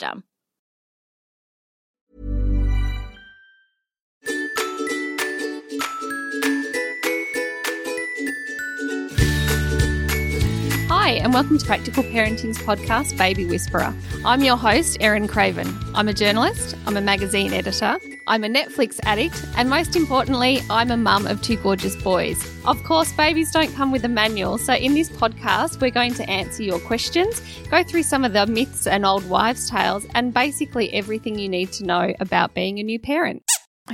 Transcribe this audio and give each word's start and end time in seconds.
Hi, 0.00 0.22
and 11.20 11.34
welcome 11.34 11.58
to 11.58 11.66
Practical 11.66 12.04
Parenting's 12.04 12.58
podcast, 12.58 13.18
Baby 13.18 13.44
Whisperer. 13.44 13.92
I'm 14.24 14.44
your 14.44 14.56
host, 14.56 14.98
Erin 15.00 15.26
Craven. 15.26 15.66
I'm 15.92 16.06
a 16.06 16.14
journalist, 16.14 16.76
I'm 16.86 16.96
a 16.96 17.00
magazine 17.00 17.52
editor, 17.52 17.98
I'm 18.28 18.44
a 18.44 18.48
Netflix 18.48 19.00
addict, 19.02 19.44
and 19.56 19.68
most 19.68 19.96
importantly, 19.96 20.60
I'm 20.70 20.92
a 20.92 20.96
mum 20.96 21.26
of 21.26 21.42
two 21.42 21.56
gorgeous 21.56 22.00
boys. 22.02 22.40
Of 22.66 22.82
course, 22.84 23.12
babies 23.12 23.50
don't 23.50 23.74
come 23.74 23.90
with 23.90 24.04
a 24.04 24.08
manual, 24.08 24.58
so 24.58 24.74
in 24.74 24.94
this 24.94 25.08
podcast, 25.08 25.80
we're 25.80 25.90
going 25.90 26.14
to 26.14 26.30
answer 26.30 26.62
your 26.62 26.78
questions, 26.78 27.42
go 27.68 27.82
through 27.82 28.04
some 28.04 28.24
of 28.24 28.32
the 28.32 28.46
myths 28.46 28.86
and 28.86 29.04
old 29.04 29.28
wives' 29.28 29.68
tales, 29.68 30.06
and 30.14 30.32
basically 30.32 30.92
everything 30.92 31.36
you 31.36 31.48
need 31.48 31.72
to 31.72 31.84
know 31.84 32.14
about 32.20 32.54
being 32.54 32.78
a 32.78 32.84
new 32.84 33.00
parent. 33.00 33.42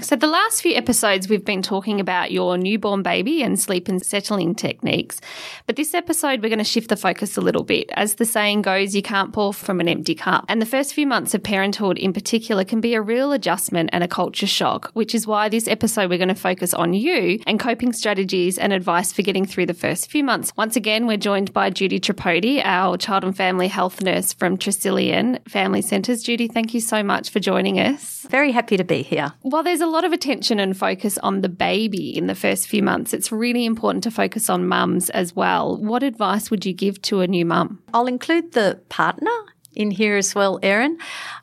So, 0.02 0.16
the 0.16 0.26
last 0.26 0.60
few 0.60 0.74
episodes, 0.74 1.28
we've 1.28 1.44
been 1.44 1.62
talking 1.62 2.00
about 2.00 2.32
your 2.32 2.58
newborn 2.58 3.02
baby 3.04 3.42
and 3.42 3.58
sleep 3.58 3.86
and 3.86 4.04
settling 4.04 4.56
techniques. 4.56 5.20
But 5.66 5.76
this 5.76 5.94
episode, 5.94 6.42
we're 6.42 6.48
going 6.48 6.58
to 6.58 6.64
shift 6.64 6.88
the 6.88 6.96
focus 6.96 7.36
a 7.36 7.40
little 7.40 7.62
bit. 7.62 7.90
As 7.92 8.16
the 8.16 8.24
saying 8.24 8.62
goes, 8.62 8.96
you 8.96 9.02
can't 9.02 9.32
pour 9.32 9.54
from 9.54 9.78
an 9.78 9.88
empty 9.88 10.16
cup. 10.16 10.46
And 10.48 10.60
the 10.60 10.66
first 10.66 10.94
few 10.94 11.06
months 11.06 11.32
of 11.32 11.44
parenthood 11.44 11.96
in 11.96 12.12
particular 12.12 12.64
can 12.64 12.80
be 12.80 12.94
a 12.94 13.00
real 13.00 13.32
adjustment 13.32 13.90
and 13.92 14.02
a 14.02 14.08
culture 14.08 14.48
shock, 14.48 14.90
which 14.94 15.14
is 15.14 15.28
why 15.28 15.48
this 15.48 15.68
episode, 15.68 16.10
we're 16.10 16.18
going 16.18 16.28
to 16.28 16.34
focus 16.34 16.74
on 16.74 16.92
you 16.92 17.38
and 17.46 17.60
coping 17.60 17.92
strategies 17.92 18.58
and 18.58 18.72
advice 18.72 19.12
for 19.12 19.22
getting 19.22 19.46
through 19.46 19.66
the 19.66 19.74
first 19.74 20.10
few 20.10 20.24
months. 20.24 20.52
Once 20.56 20.74
again, 20.74 21.06
we're 21.06 21.16
joined 21.16 21.52
by 21.52 21.70
Judy 21.70 22.00
Tripodi, 22.00 22.60
our 22.64 22.96
child 22.96 23.22
and 23.22 23.36
family 23.36 23.68
health 23.68 24.02
nurse 24.02 24.32
from 24.32 24.58
Tresillian 24.58 25.48
Family 25.48 25.82
Centres. 25.82 26.24
Judy, 26.24 26.48
thank 26.48 26.74
you 26.74 26.80
so 26.80 27.04
much 27.04 27.30
for 27.30 27.38
joining 27.38 27.78
us. 27.78 28.26
Very 28.28 28.50
happy 28.50 28.76
to 28.76 28.84
be 28.84 29.02
here. 29.02 29.32
While 29.42 29.62
there's 29.62 29.83
a 29.84 29.86
lot 29.86 30.04
of 30.04 30.12
attention 30.12 30.58
and 30.58 30.77
focus 30.77 31.18
on 31.18 31.42
the 31.42 31.48
baby 31.48 32.16
in 32.16 32.27
the 32.27 32.34
first 32.34 32.66
few 32.66 32.82
months, 32.82 33.12
it's 33.12 33.30
really 33.30 33.64
important 33.64 34.02
to 34.04 34.10
focus 34.10 34.50
on 34.50 34.66
mums 34.66 35.10
as 35.10 35.36
well. 35.36 35.77
What 35.77 36.02
advice 36.02 36.50
would 36.50 36.66
you 36.66 36.72
give 36.72 37.00
to 37.02 37.20
a 37.20 37.28
new 37.28 37.44
mum? 37.44 37.82
I'll 37.92 38.06
include 38.06 38.52
the 38.52 38.80
partner 38.88 39.30
in 39.74 39.90
here 39.90 40.16
as 40.16 40.34
well, 40.34 40.58
Erin. 40.62 40.98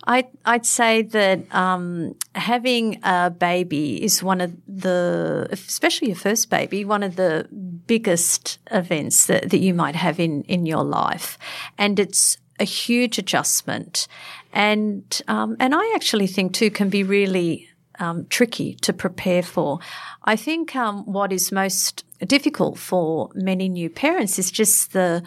I, 0.08 0.28
I'd 0.46 0.66
say 0.66 1.04
that 1.04 1.54
um, 1.54 2.16
having 2.34 3.00
a 3.04 3.30
baby 3.30 4.04
is 4.04 4.24
one 4.24 4.42
of 4.42 4.56
the, 4.68 5.48
especially 5.52 6.10
your 6.10 6.18
first 6.18 6.50
baby, 6.50 6.84
one 6.84 7.04
of 7.04 7.16
the 7.16 7.48
biggest 7.88 8.60
events 8.72 9.28
that, 9.28 9.50
that 9.50 9.60
you 9.60 9.74
might 9.74 9.96
have 9.96 10.20
in, 10.20 10.44
in 10.44 10.66
your 10.66 10.84
life. 10.84 11.38
And 11.78 12.00
it's 12.00 12.38
a 12.60 12.64
huge 12.64 13.18
adjustment. 13.18 14.08
And, 14.54 15.22
um, 15.28 15.58
and 15.60 15.76
I 15.76 15.94
actually 15.96 16.28
think 16.28 16.54
too 16.54 16.72
can 16.72 16.90
be 16.90 17.04
really 17.04 17.71
um, 18.02 18.26
tricky 18.30 18.74
to 18.82 18.94
prepare 18.94 19.44
for. 19.44 19.80
I 20.24 20.36
think 20.36 20.76
um, 20.76 21.06
what 21.06 21.32
is 21.32 21.52
most 21.52 22.04
difficult 22.28 22.78
for 22.78 23.30
many 23.34 23.70
new 23.70 23.90
parents 23.90 24.40
is 24.40 24.52
just 24.52 24.94
the 24.94 25.24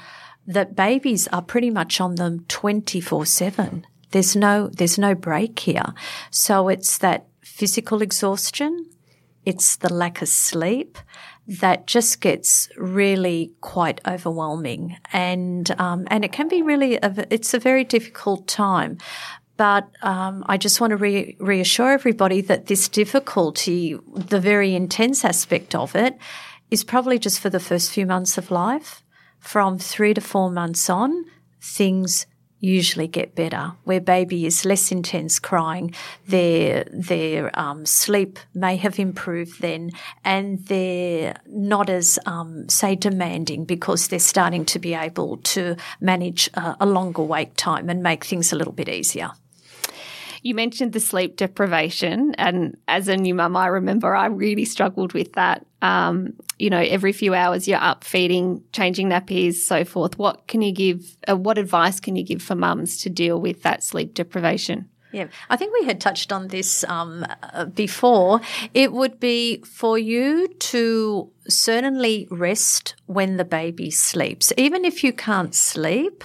that 0.47 0.77
babies 0.77 1.29
are 1.29 1.43
pretty 1.43 1.71
much 1.71 2.01
on 2.01 2.17
them 2.17 2.45
twenty 2.49 3.01
four 3.01 3.27
seven. 3.27 3.87
There's 4.11 4.37
no 4.37 4.69
there's 4.69 4.99
no 4.99 5.15
break 5.15 5.59
here, 5.59 5.95
so 6.31 6.69
it's 6.69 6.99
that 6.99 7.27
physical 7.41 8.03
exhaustion, 8.03 8.87
it's 9.45 9.77
the 9.77 9.93
lack 9.93 10.23
of 10.23 10.29
sleep 10.29 10.99
that 11.47 11.87
just 11.87 12.21
gets 12.21 12.69
really 12.77 13.53
quite 13.61 14.01
overwhelming, 14.07 14.97
and 15.13 15.71
um, 15.79 16.07
and 16.09 16.25
it 16.25 16.33
can 16.33 16.49
be 16.49 16.63
really 16.63 16.97
a, 16.97 17.27
it's 17.31 17.55
a 17.55 17.59
very 17.59 17.85
difficult 17.85 18.47
time. 18.47 18.99
But 19.57 19.89
um, 20.03 20.45
I 20.47 20.57
just 20.57 20.81
want 20.81 20.91
to 20.91 20.97
re- 20.97 21.37
reassure 21.39 21.93
everybody 21.93 22.41
that 22.43 22.67
this 22.67 22.89
difficulty, 22.89 23.97
the 24.15 24.41
very 24.41 24.75
intense 24.75 25.25
aspect 25.25 25.75
of 25.75 25.95
it, 25.95 26.19
is 26.71 26.83
probably 26.83 27.19
just 27.19 27.41
for 27.41 27.51
the 27.51 27.61
first 27.61 27.91
few 27.93 28.07
months 28.07 28.37
of 28.37 28.51
life. 28.51 29.03
From 29.39 29.79
three 29.79 30.15
to 30.15 30.21
four 30.21 30.51
months 30.51 30.89
on, 30.89 31.27
things 31.61 32.27
usually 32.65 33.07
get 33.07 33.35
better. 33.35 33.73
Where 33.85 34.01
baby 34.01 34.47
is 34.47 34.65
less 34.65 34.91
intense 34.91 35.39
crying, 35.39 35.95
their 36.27 36.85
their 36.91 37.57
um, 37.59 37.85
sleep 37.85 38.39
may 38.55 38.77
have 38.77 38.99
improved 38.99 39.61
then, 39.61 39.91
and 40.25 40.67
they're 40.67 41.37
not 41.47 41.91
as 41.91 42.19
um, 42.27 42.69
say 42.69 42.97
demanding 42.97 43.67
because 43.67 44.09
they're 44.09 44.19
starting 44.19 44.65
to 44.67 44.79
be 44.79 44.95
able 44.95 45.37
to 45.39 45.77
manage 46.01 46.51
a 46.55 46.87
longer 46.87 47.23
wake 47.23 47.55
time 47.57 47.91
and 47.91 48.03
make 48.03 48.25
things 48.25 48.53
a 48.53 48.57
little 48.57 48.73
bit 48.73 48.89
easier. 48.89 49.31
You 50.45 50.55
mentioned 50.55 50.93
the 50.93 51.01
sleep 51.01 51.37
deprivation, 51.37 52.35
and 52.35 52.77
as 52.87 53.09
a 53.09 53.17
new 53.17 53.35
mum, 53.35 53.57
I 53.57 53.69
remember 53.69 54.15
I 54.15 54.27
really 54.27 54.67
struggled 54.67 55.15
with 55.15 55.33
that. 55.33 55.65
Um, 55.81 56.35
you 56.59 56.69
know, 56.69 56.81
every 56.81 57.13
few 57.13 57.33
hours 57.33 57.67
you're 57.67 57.81
up 57.81 58.05
feeding, 58.05 58.63
changing 58.71 59.09
nappies, 59.09 59.55
so 59.55 59.87
forth. 59.87 60.19
What 60.19 60.47
can 60.47 60.61
you 60.61 60.71
give? 60.71 61.17
Uh, 61.27 61.37
what 61.37 61.57
advice 61.57 61.99
can 61.99 62.15
you 62.15 62.23
give 62.23 62.43
for 62.43 62.55
mums 62.55 62.99
to 62.99 63.09
deal 63.09 63.41
with 63.41 63.63
that 63.63 63.83
sleep 63.83 64.13
deprivation? 64.13 64.91
Yeah, 65.13 65.29
I 65.49 65.57
think 65.57 65.73
we 65.73 65.87
had 65.87 65.99
touched 65.99 66.31
on 66.31 66.49
this 66.49 66.85
um, 66.85 67.25
uh, 67.55 67.65
before. 67.65 68.43
It 68.75 68.93
would 68.93 69.19
be 69.19 69.63
for 69.63 69.97
you 69.97 70.49
to 70.49 71.31
certainly 71.49 72.29
rest 72.31 72.97
when 73.07 73.39
the 73.39 73.47
baby 73.47 73.91
sleeps, 73.91 74.53
even 74.59 74.85
if 74.85 75.03
you 75.03 75.15
can't 75.15 75.55
sleep 75.55 76.23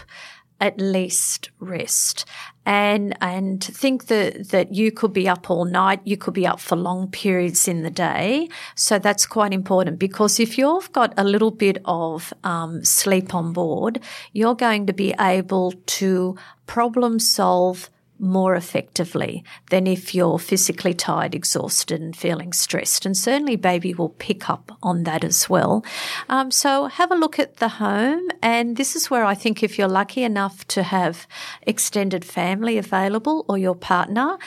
at 0.59 0.79
least 0.79 1.49
rest. 1.59 2.25
And 2.65 3.17
and 3.21 3.63
think 3.63 4.07
that 4.07 4.49
that 4.49 4.73
you 4.73 4.91
could 4.91 5.11
be 5.11 5.27
up 5.27 5.49
all 5.49 5.65
night 5.65 6.01
you 6.03 6.17
could 6.17 6.35
be 6.35 6.45
up 6.45 6.59
for 6.59 6.75
long 6.75 7.09
periods 7.09 7.67
in 7.67 7.81
the 7.81 7.89
day. 7.89 8.49
So 8.75 8.99
that's 8.99 9.25
quite 9.25 9.53
important 9.53 9.97
because 9.97 10.39
if 10.39 10.57
you've 10.57 10.91
got 10.91 11.13
a 11.17 11.23
little 11.23 11.51
bit 11.51 11.79
of 11.85 12.33
um, 12.43 12.83
sleep 12.83 13.33
on 13.33 13.53
board 13.53 13.99
you're 14.33 14.55
going 14.55 14.85
to 14.85 14.93
be 14.93 15.15
able 15.19 15.73
to 15.85 16.37
problem 16.67 17.17
solve 17.17 17.89
more 18.19 18.55
effectively 18.55 19.43
than 19.69 19.87
if 19.87 20.13
you're 20.13 20.39
physically 20.39 20.93
tired, 20.93 21.33
exhausted, 21.33 22.01
and 22.01 22.15
feeling 22.15 22.53
stressed. 22.53 23.05
And 23.05 23.15
certainly, 23.15 23.55
baby 23.55 23.93
will 23.93 24.09
pick 24.09 24.49
up 24.49 24.77
on 24.83 25.03
that 25.03 25.23
as 25.23 25.49
well. 25.49 25.83
Um, 26.27 26.51
so, 26.51 26.85
have 26.85 27.11
a 27.11 27.15
look 27.15 27.39
at 27.39 27.57
the 27.57 27.69
home. 27.69 28.27
And 28.41 28.77
this 28.77 28.95
is 28.95 29.09
where 29.09 29.25
I 29.25 29.35
think 29.35 29.63
if 29.63 29.77
you're 29.77 29.87
lucky 29.87 30.23
enough 30.23 30.67
to 30.69 30.83
have 30.83 31.27
extended 31.63 32.25
family 32.25 32.77
available 32.77 33.45
or 33.47 33.57
your 33.57 33.75
partner, 33.75 34.37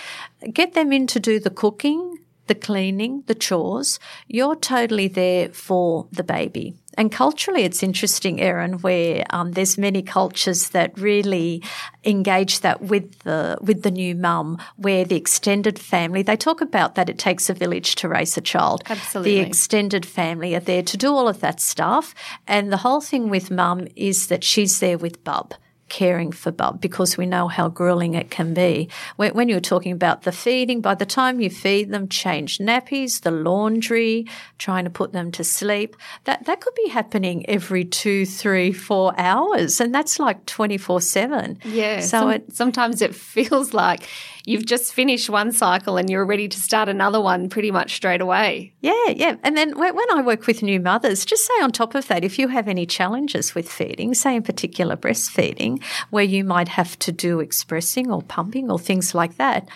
get 0.52 0.74
them 0.74 0.92
in 0.92 1.06
to 1.08 1.20
do 1.20 1.38
the 1.40 1.50
cooking, 1.50 2.18
the 2.46 2.54
cleaning, 2.54 3.24
the 3.26 3.34
chores. 3.34 3.98
You're 4.26 4.56
totally 4.56 5.08
there 5.08 5.48
for 5.50 6.06
the 6.12 6.24
baby. 6.24 6.81
And 6.98 7.10
culturally, 7.10 7.62
it's 7.62 7.82
interesting, 7.82 8.40
Erin, 8.40 8.74
where 8.80 9.24
um, 9.30 9.52
there's 9.52 9.78
many 9.78 10.02
cultures 10.02 10.70
that 10.70 10.96
really 10.98 11.62
engage 12.04 12.60
that 12.60 12.82
with 12.82 13.20
the 13.20 13.56
with 13.60 13.82
the 13.82 13.90
new 13.90 14.14
mum, 14.14 14.58
where 14.76 15.04
the 15.04 15.16
extended 15.16 15.78
family 15.78 16.22
they 16.22 16.36
talk 16.36 16.60
about 16.60 16.94
that 16.94 17.08
it 17.08 17.18
takes 17.18 17.48
a 17.48 17.54
village 17.54 17.94
to 17.96 18.08
raise 18.08 18.36
a 18.36 18.40
child. 18.40 18.82
Absolutely, 18.88 19.34
the 19.34 19.40
extended 19.40 20.04
family 20.04 20.54
are 20.54 20.60
there 20.60 20.82
to 20.82 20.96
do 20.96 21.12
all 21.14 21.28
of 21.28 21.40
that 21.40 21.60
stuff, 21.60 22.14
and 22.46 22.72
the 22.72 22.78
whole 22.78 23.00
thing 23.00 23.30
with 23.30 23.50
mum 23.50 23.86
is 23.96 24.26
that 24.28 24.44
she's 24.44 24.80
there 24.80 24.98
with 24.98 25.24
bub 25.24 25.54
caring 25.92 26.32
for 26.32 26.50
bub 26.50 26.80
because 26.80 27.18
we 27.18 27.26
know 27.26 27.48
how 27.48 27.68
grueling 27.68 28.14
it 28.14 28.30
can 28.30 28.54
be. 28.54 28.88
When, 29.16 29.34
when, 29.34 29.48
you're 29.50 29.60
talking 29.60 29.92
about 29.92 30.22
the 30.22 30.32
feeding, 30.32 30.80
by 30.80 30.94
the 30.94 31.04
time 31.04 31.38
you 31.38 31.50
feed 31.50 31.90
them, 31.90 32.08
change 32.08 32.56
nappies, 32.58 33.20
the 33.20 33.30
laundry, 33.30 34.26
trying 34.56 34.84
to 34.84 34.90
put 34.90 35.12
them 35.12 35.30
to 35.32 35.44
sleep, 35.44 35.94
that, 36.24 36.46
that 36.46 36.62
could 36.62 36.74
be 36.74 36.88
happening 36.88 37.44
every 37.48 37.84
two, 37.84 38.24
three, 38.24 38.72
four 38.72 39.12
hours. 39.18 39.82
And 39.82 39.94
that's 39.94 40.18
like 40.18 40.46
24 40.46 41.02
7. 41.02 41.58
Yeah. 41.62 42.00
So 42.00 42.06
some, 42.06 42.30
it, 42.30 42.56
sometimes 42.56 43.02
it 43.02 43.14
feels 43.36 43.74
like 43.74 44.08
you've 44.44 44.66
just 44.66 44.92
finished 44.92 45.30
one 45.30 45.52
cycle 45.52 45.96
and 45.96 46.10
you're 46.10 46.24
ready 46.24 46.48
to 46.48 46.58
start 46.58 46.88
another 46.88 47.20
one 47.20 47.48
pretty 47.48 47.70
much 47.70 47.94
straight 47.94 48.20
away. 48.20 48.74
Yeah, 48.80 49.08
yeah. 49.08 49.36
And 49.42 49.56
then 49.56 49.78
when 49.78 50.10
I 50.12 50.22
work 50.22 50.46
with 50.46 50.62
new 50.62 50.80
mothers, 50.80 51.24
just 51.24 51.46
say 51.46 51.62
on 51.62 51.72
top 51.72 51.94
of 51.94 52.08
that, 52.08 52.24
if 52.24 52.38
you 52.38 52.48
have 52.48 52.68
any 52.68 52.86
challenges 52.86 53.54
with 53.54 53.70
feeding, 53.70 54.14
say 54.14 54.36
in 54.36 54.42
particular 54.42 54.96
breastfeeding, 54.96 55.82
where 56.10 56.24
you 56.24 56.44
might 56.44 56.68
have 56.68 56.98
to 57.00 57.12
do 57.12 57.40
expressing 57.40 58.10
or 58.10 58.22
pumping 58.22 58.70
or 58.70 58.78
things 58.78 59.14
like 59.14 59.36
that, 59.36 59.68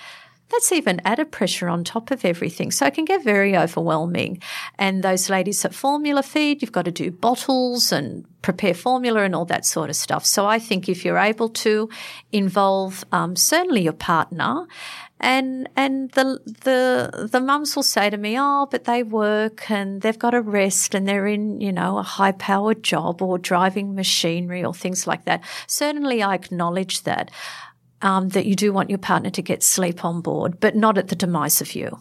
that's 0.50 0.70
even 0.70 1.00
added 1.04 1.32
pressure 1.32 1.68
on 1.68 1.82
top 1.82 2.10
of 2.10 2.24
everything. 2.24 2.70
So 2.70 2.86
it 2.86 2.94
can 2.94 3.04
get 3.04 3.24
very 3.24 3.56
overwhelming. 3.56 4.40
And 4.78 5.02
those 5.02 5.28
ladies 5.28 5.62
that 5.62 5.74
formula 5.74 6.22
feed, 6.22 6.62
you've 6.62 6.72
got 6.72 6.84
to 6.84 6.92
do 6.92 7.10
bottles 7.10 7.90
and 7.92 8.24
prepare 8.42 8.74
formula 8.74 9.24
and 9.24 9.34
all 9.34 9.44
that 9.46 9.66
sort 9.66 9.90
of 9.90 9.96
stuff. 9.96 10.24
So 10.24 10.46
I 10.46 10.60
think 10.60 10.88
if 10.88 11.04
you're 11.04 11.18
able 11.18 11.48
to 11.48 11.88
involve 12.30 13.04
um, 13.10 13.34
certainly 13.34 13.82
your 13.82 13.92
partner, 13.92 14.66
and 15.18 15.68
and 15.76 16.10
the 16.12 16.40
the 16.44 17.28
the 17.32 17.40
mums 17.40 17.74
will 17.74 17.82
say 17.82 18.10
to 18.10 18.16
me, 18.16 18.36
"Oh, 18.38 18.68
but 18.70 18.84
they 18.84 19.02
work 19.02 19.70
and 19.70 20.02
they've 20.02 20.18
got 20.18 20.30
to 20.30 20.42
rest 20.42 20.94
and 20.94 21.08
they're 21.08 21.26
in 21.26 21.60
you 21.60 21.72
know 21.72 21.98
a 21.98 22.02
high 22.02 22.32
powered 22.32 22.82
job 22.82 23.22
or 23.22 23.38
driving 23.38 23.94
machinery 23.94 24.62
or 24.62 24.74
things 24.74 25.06
like 25.06 25.24
that." 25.24 25.42
Certainly, 25.66 26.22
I 26.22 26.34
acknowledge 26.34 27.02
that 27.04 27.30
um, 28.02 28.30
that 28.30 28.46
you 28.46 28.54
do 28.54 28.72
want 28.72 28.90
your 28.90 28.98
partner 28.98 29.30
to 29.30 29.42
get 29.42 29.62
sleep 29.62 30.04
on 30.04 30.20
board, 30.20 30.60
but 30.60 30.76
not 30.76 30.98
at 30.98 31.08
the 31.08 31.16
demise 31.16 31.60
of 31.60 31.74
you. 31.74 31.98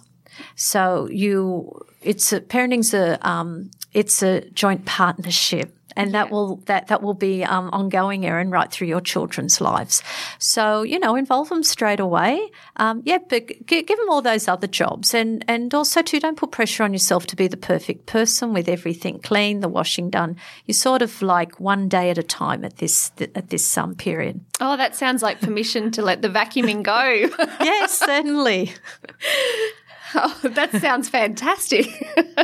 So 0.56 1.08
you, 1.10 1.72
it's 2.02 2.34
a, 2.34 2.42
parenting's 2.42 2.94
a, 2.94 3.18
um, 3.28 3.72
it's 3.94 4.22
a 4.22 4.50
joint 4.50 4.86
partnership 4.86 5.78
and 5.96 6.14
that 6.14 6.30
will 6.30 6.58
that 6.66 6.88
that 6.88 7.02
will 7.02 7.14
be 7.14 7.44
um, 7.44 7.70
ongoing, 7.72 8.26
Erin, 8.26 8.50
right 8.50 8.72
through 8.72 8.88
your 8.88 9.02
children's 9.02 9.62
lives. 9.62 10.04
So 10.40 10.84
you 10.84 11.00
know, 11.00 11.16
involve 11.16 11.50
them 11.50 11.64
straight 11.64 12.00
away. 12.00 12.52
Um, 12.78 13.02
yeah, 13.06 13.20
but 13.30 13.48
g- 13.66 13.82
give 13.84 13.98
them 13.98 14.10
all 14.10 14.22
those 14.22 14.48
other 14.48 14.68
jobs, 14.68 15.14
and 15.14 15.44
and 15.48 15.74
also 15.74 16.02
too, 16.02 16.20
don't 16.20 16.38
put 16.38 16.52
pressure 16.52 16.84
on 16.84 16.94
yourself 16.94 17.26
to 17.28 17.36
be 17.36 17.48
the 17.48 17.58
perfect 17.58 18.06
person 18.06 18.54
with 18.54 18.68
everything 18.68 19.20
clean, 19.20 19.60
the 19.60 19.70
washing 19.70 20.10
done. 20.10 20.38
You 20.66 20.74
sort 20.74 21.02
of 21.02 21.22
like 21.22 21.60
one 21.60 21.88
day 21.88 22.10
at 22.10 22.18
a 22.18 22.24
time 22.24 22.66
at 22.66 22.78
this 22.78 23.12
at 23.20 23.50
this 23.50 23.78
um, 23.78 23.96
period. 23.96 24.42
Oh, 24.60 24.78
that 24.78 24.96
sounds 24.96 25.22
like 25.22 25.42
permission 25.42 25.92
to 25.92 26.02
let 26.02 26.22
the 26.22 26.30
vacuuming 26.30 26.84
go. 26.84 27.04
yes, 27.60 28.00
certainly. 28.00 28.74
oh, 30.16 30.40
that 30.44 30.72
sounds 30.82 31.10
fantastic. 31.10 31.88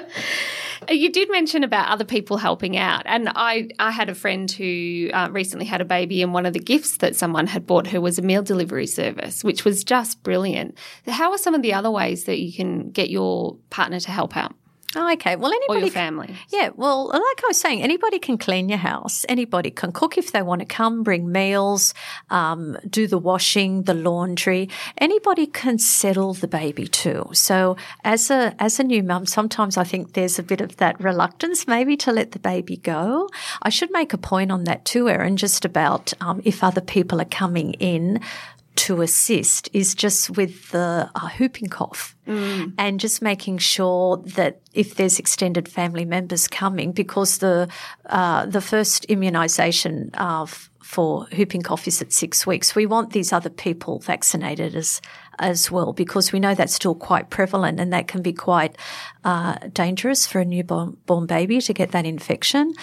You 0.89 1.11
did 1.11 1.31
mention 1.31 1.63
about 1.63 1.89
other 1.89 2.03
people 2.03 2.37
helping 2.37 2.75
out, 2.77 3.03
and 3.05 3.29
I 3.35 3.69
I 3.79 3.91
had 3.91 4.09
a 4.09 4.15
friend 4.15 4.51
who 4.51 5.09
uh, 5.13 5.29
recently 5.31 5.65
had 5.65 5.79
a 5.79 5.85
baby, 5.85 6.21
and 6.21 6.33
one 6.33 6.45
of 6.45 6.53
the 6.53 6.59
gifts 6.59 6.97
that 6.97 7.15
someone 7.15 7.47
had 7.47 7.67
bought 7.67 7.87
her 7.87 8.01
was 8.01 8.17
a 8.17 8.21
meal 8.21 8.41
delivery 8.41 8.87
service, 8.87 9.43
which 9.43 9.63
was 9.63 9.83
just 9.83 10.23
brilliant. 10.23 10.77
How 11.07 11.31
are 11.31 11.37
some 11.37 11.53
of 11.53 11.61
the 11.61 11.73
other 11.73 11.91
ways 11.91 12.23
that 12.25 12.39
you 12.39 12.51
can 12.51 12.89
get 12.89 13.09
your 13.09 13.57
partner 13.69 13.99
to 13.99 14.11
help 14.11 14.35
out? 14.35 14.55
Oh, 14.95 15.11
okay. 15.13 15.35
Well, 15.35 15.51
anybody. 15.51 15.79
Or 15.79 15.83
your 15.83 15.91
family. 15.91 16.35
Yeah. 16.49 16.69
Well, 16.75 17.07
like 17.07 17.43
I 17.43 17.47
was 17.47 17.59
saying, 17.59 17.81
anybody 17.81 18.19
can 18.19 18.37
clean 18.37 18.67
your 18.67 18.77
house. 18.77 19.25
Anybody 19.29 19.71
can 19.71 19.91
cook 19.91 20.17
if 20.17 20.31
they 20.31 20.41
want 20.41 20.59
to 20.59 20.65
come, 20.65 21.03
bring 21.03 21.31
meals, 21.31 21.93
um, 22.29 22.77
do 22.89 23.07
the 23.07 23.17
washing, 23.17 23.83
the 23.83 23.93
laundry. 23.93 24.69
Anybody 24.97 25.47
can 25.47 25.77
settle 25.77 26.33
the 26.33 26.47
baby 26.47 26.87
too. 26.87 27.29
So 27.33 27.77
as 28.03 28.29
a, 28.29 28.53
as 28.59 28.79
a 28.79 28.83
new 28.83 29.03
mum, 29.03 29.25
sometimes 29.25 29.77
I 29.77 29.83
think 29.83 30.13
there's 30.13 30.39
a 30.39 30.43
bit 30.43 30.61
of 30.61 30.77
that 30.77 30.99
reluctance 30.99 31.67
maybe 31.67 31.95
to 31.97 32.11
let 32.11 32.31
the 32.31 32.39
baby 32.39 32.77
go. 32.77 33.29
I 33.61 33.69
should 33.69 33.91
make 33.91 34.13
a 34.13 34.17
point 34.17 34.51
on 34.51 34.65
that 34.65 34.83
too, 34.83 35.07
Erin, 35.07 35.37
just 35.37 35.63
about 35.63 36.13
um, 36.19 36.41
if 36.43 36.63
other 36.63 36.81
people 36.81 37.21
are 37.21 37.25
coming 37.25 37.73
in 37.73 38.19
to 38.81 39.01
assist 39.01 39.69
is 39.73 39.93
just 39.93 40.31
with 40.31 40.71
the 40.71 41.07
uh, 41.13 41.29
whooping 41.37 41.67
cough 41.69 42.15
mm. 42.27 42.73
and 42.79 42.99
just 42.99 43.21
making 43.21 43.59
sure 43.59 44.17
that 44.25 44.59
if 44.73 44.95
there's 44.95 45.19
extended 45.19 45.69
family 45.69 46.03
members 46.03 46.47
coming, 46.47 46.91
because 46.91 47.37
the 47.37 47.67
uh, 48.07 48.47
the 48.47 48.61
first 48.61 49.07
immunisation 49.07 50.09
of 50.17 50.70
for 50.81 51.27
whooping 51.35 51.61
cough 51.61 51.87
is 51.87 52.01
at 52.01 52.11
six 52.11 52.45
weeks. 52.45 52.75
We 52.75 52.85
want 52.85 53.11
these 53.13 53.31
other 53.31 53.49
people 53.49 53.99
vaccinated 53.99 54.75
as 54.75 55.01
as 55.39 55.71
well 55.71 55.91
because 55.91 56.31
we 56.31 56.39
know 56.39 56.53
that's 56.53 56.73
still 56.73 56.93
quite 56.93 57.29
prevalent 57.29 57.79
and 57.79 57.91
that 57.91 58.07
can 58.07 58.21
be 58.21 58.31
quite 58.31 58.77
uh, 59.23 59.55
dangerous 59.73 60.27
for 60.27 60.39
a 60.39 60.45
newborn 60.45 60.97
born 61.05 61.25
baby 61.25 61.59
to 61.61 61.73
get 61.73 61.91
that 61.91 62.05
infection. 62.05 62.73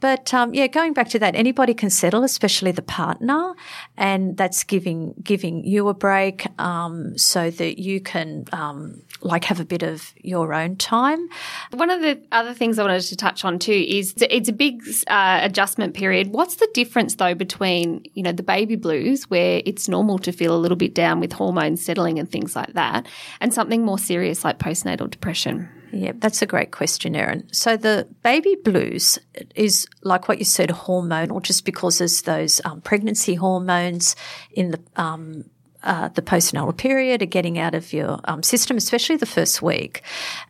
But 0.00 0.34
um, 0.34 0.52
yeah, 0.54 0.66
going 0.66 0.92
back 0.92 1.08
to 1.10 1.18
that, 1.20 1.34
anybody 1.34 1.74
can 1.74 1.90
settle, 1.90 2.24
especially 2.24 2.72
the 2.72 2.82
partner, 2.82 3.54
and 3.96 4.36
that's 4.36 4.64
giving 4.64 5.14
giving 5.22 5.64
you 5.64 5.88
a 5.88 5.94
break 5.94 6.46
um, 6.60 7.16
so 7.16 7.50
that 7.50 7.78
you 7.78 8.00
can 8.00 8.44
um, 8.52 9.02
like 9.22 9.44
have 9.44 9.60
a 9.60 9.64
bit 9.64 9.82
of 9.82 10.12
your 10.22 10.54
own 10.54 10.76
time. 10.76 11.28
One 11.72 11.90
of 11.90 12.00
the 12.00 12.20
other 12.32 12.54
things 12.54 12.78
I 12.78 12.82
wanted 12.82 13.02
to 13.02 13.16
touch 13.16 13.44
on 13.44 13.58
too 13.58 13.72
is 13.72 14.14
it's 14.18 14.48
a 14.48 14.52
big 14.52 14.82
uh, 15.06 15.40
adjustment 15.42 15.94
period. 15.94 16.32
What's 16.32 16.56
the 16.56 16.68
difference 16.74 17.16
though 17.16 17.34
between 17.48 18.02
you 18.14 18.22
know 18.22 18.32
the 18.32 18.42
baby 18.42 18.76
blues 18.76 19.28
where 19.30 19.62
it's 19.64 19.88
normal 19.88 20.18
to 20.18 20.32
feel 20.32 20.54
a 20.54 20.58
little 20.58 20.76
bit 20.76 20.94
down 20.94 21.20
with 21.20 21.32
hormones 21.32 21.84
settling 21.84 22.18
and 22.18 22.30
things 22.30 22.54
like 22.54 22.72
that, 22.74 23.06
and 23.40 23.52
something 23.54 23.84
more 23.84 23.98
serious 23.98 24.44
like 24.44 24.58
postnatal 24.58 25.10
depression? 25.10 25.68
Yeah, 25.90 26.12
that's 26.14 26.42
a 26.42 26.46
great 26.46 26.70
question, 26.70 27.16
Erin. 27.16 27.48
So 27.52 27.76
the 27.76 28.06
baby 28.22 28.56
blues 28.62 29.18
is 29.54 29.86
like 30.02 30.28
what 30.28 30.38
you 30.38 30.44
said, 30.44 30.68
hormonal, 30.68 31.42
just 31.42 31.64
because 31.64 31.98
there's 31.98 32.22
those 32.22 32.60
um, 32.64 32.82
pregnancy 32.82 33.34
hormones 33.34 34.14
in 34.50 34.72
the 34.72 34.80
um, 34.96 35.44
uh, 35.82 36.08
the 36.08 36.22
postnatal 36.22 36.76
period 36.76 37.22
are 37.22 37.26
getting 37.26 37.58
out 37.58 37.74
of 37.74 37.92
your 37.92 38.18
um, 38.24 38.42
system, 38.42 38.76
especially 38.76 39.16
the 39.16 39.26
first 39.26 39.62
week. 39.62 40.02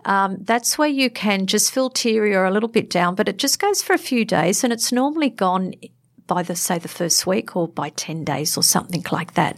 Um, 0.07 0.39
that's 0.41 0.79
where 0.79 0.89
you 0.89 1.11
can 1.11 1.47
just 1.47 1.73
feel 1.73 1.91
teary 1.91 2.35
or 2.35 2.47
a 2.47 2.51
little 2.51 2.69
bit 2.69 2.89
down, 2.89 3.15
but 3.15 3.29
it 3.29 3.37
just 3.37 3.59
goes 3.59 3.83
for 3.83 3.93
a 3.93 3.99
few 3.99 4.25
days 4.25 4.65
and 4.65 4.73
it's 4.73 4.91
normally 4.91 5.29
gone 5.29 5.75
by 6.29 6.45
the, 6.45 6.55
say, 6.55 6.79
the 6.79 6.87
first 6.87 7.27
week 7.27 7.57
or 7.57 7.67
by 7.67 7.89
10 7.89 8.23
days 8.23 8.57
or 8.57 8.63
something 8.63 9.05
like 9.11 9.35
that. 9.35 9.57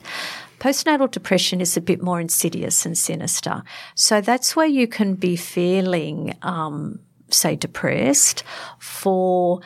Postnatal 0.58 1.10
depression 1.10 1.60
is 1.60 1.76
a 1.76 1.80
bit 1.80 2.02
more 2.02 2.20
insidious 2.20 2.86
and 2.86 2.96
sinister. 2.96 3.62
So 3.94 4.22
that's 4.22 4.56
where 4.56 4.66
you 4.66 4.86
can 4.86 5.14
be 5.14 5.36
feeling, 5.36 6.36
um, 6.42 7.00
say, 7.30 7.56
depressed 7.56 8.42
for 8.78 9.60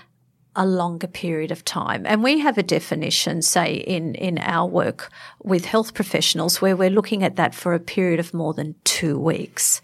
a 0.57 0.67
longer 0.67 1.09
period 1.09 1.51
of 1.51 1.65
time. 1.65 2.07
And 2.07 2.23
we 2.23 2.39
have 2.39 2.59
a 2.59 2.63
definition, 2.63 3.43
say, 3.43 3.75
in, 3.75 4.15
in 4.15 4.39
our 4.39 4.69
work 4.69 5.11
with 5.43 5.65
health 5.65 5.95
professionals 5.95 6.63
where 6.63 6.77
we're 6.77 6.91
looking 6.91 7.25
at 7.25 7.37
that 7.37 7.55
for 7.55 7.75
a 7.75 7.81
period 7.81 8.21
of 8.21 8.33
more 8.33 8.55
than 8.55 8.77
two 8.85 9.19
weeks. 9.19 9.83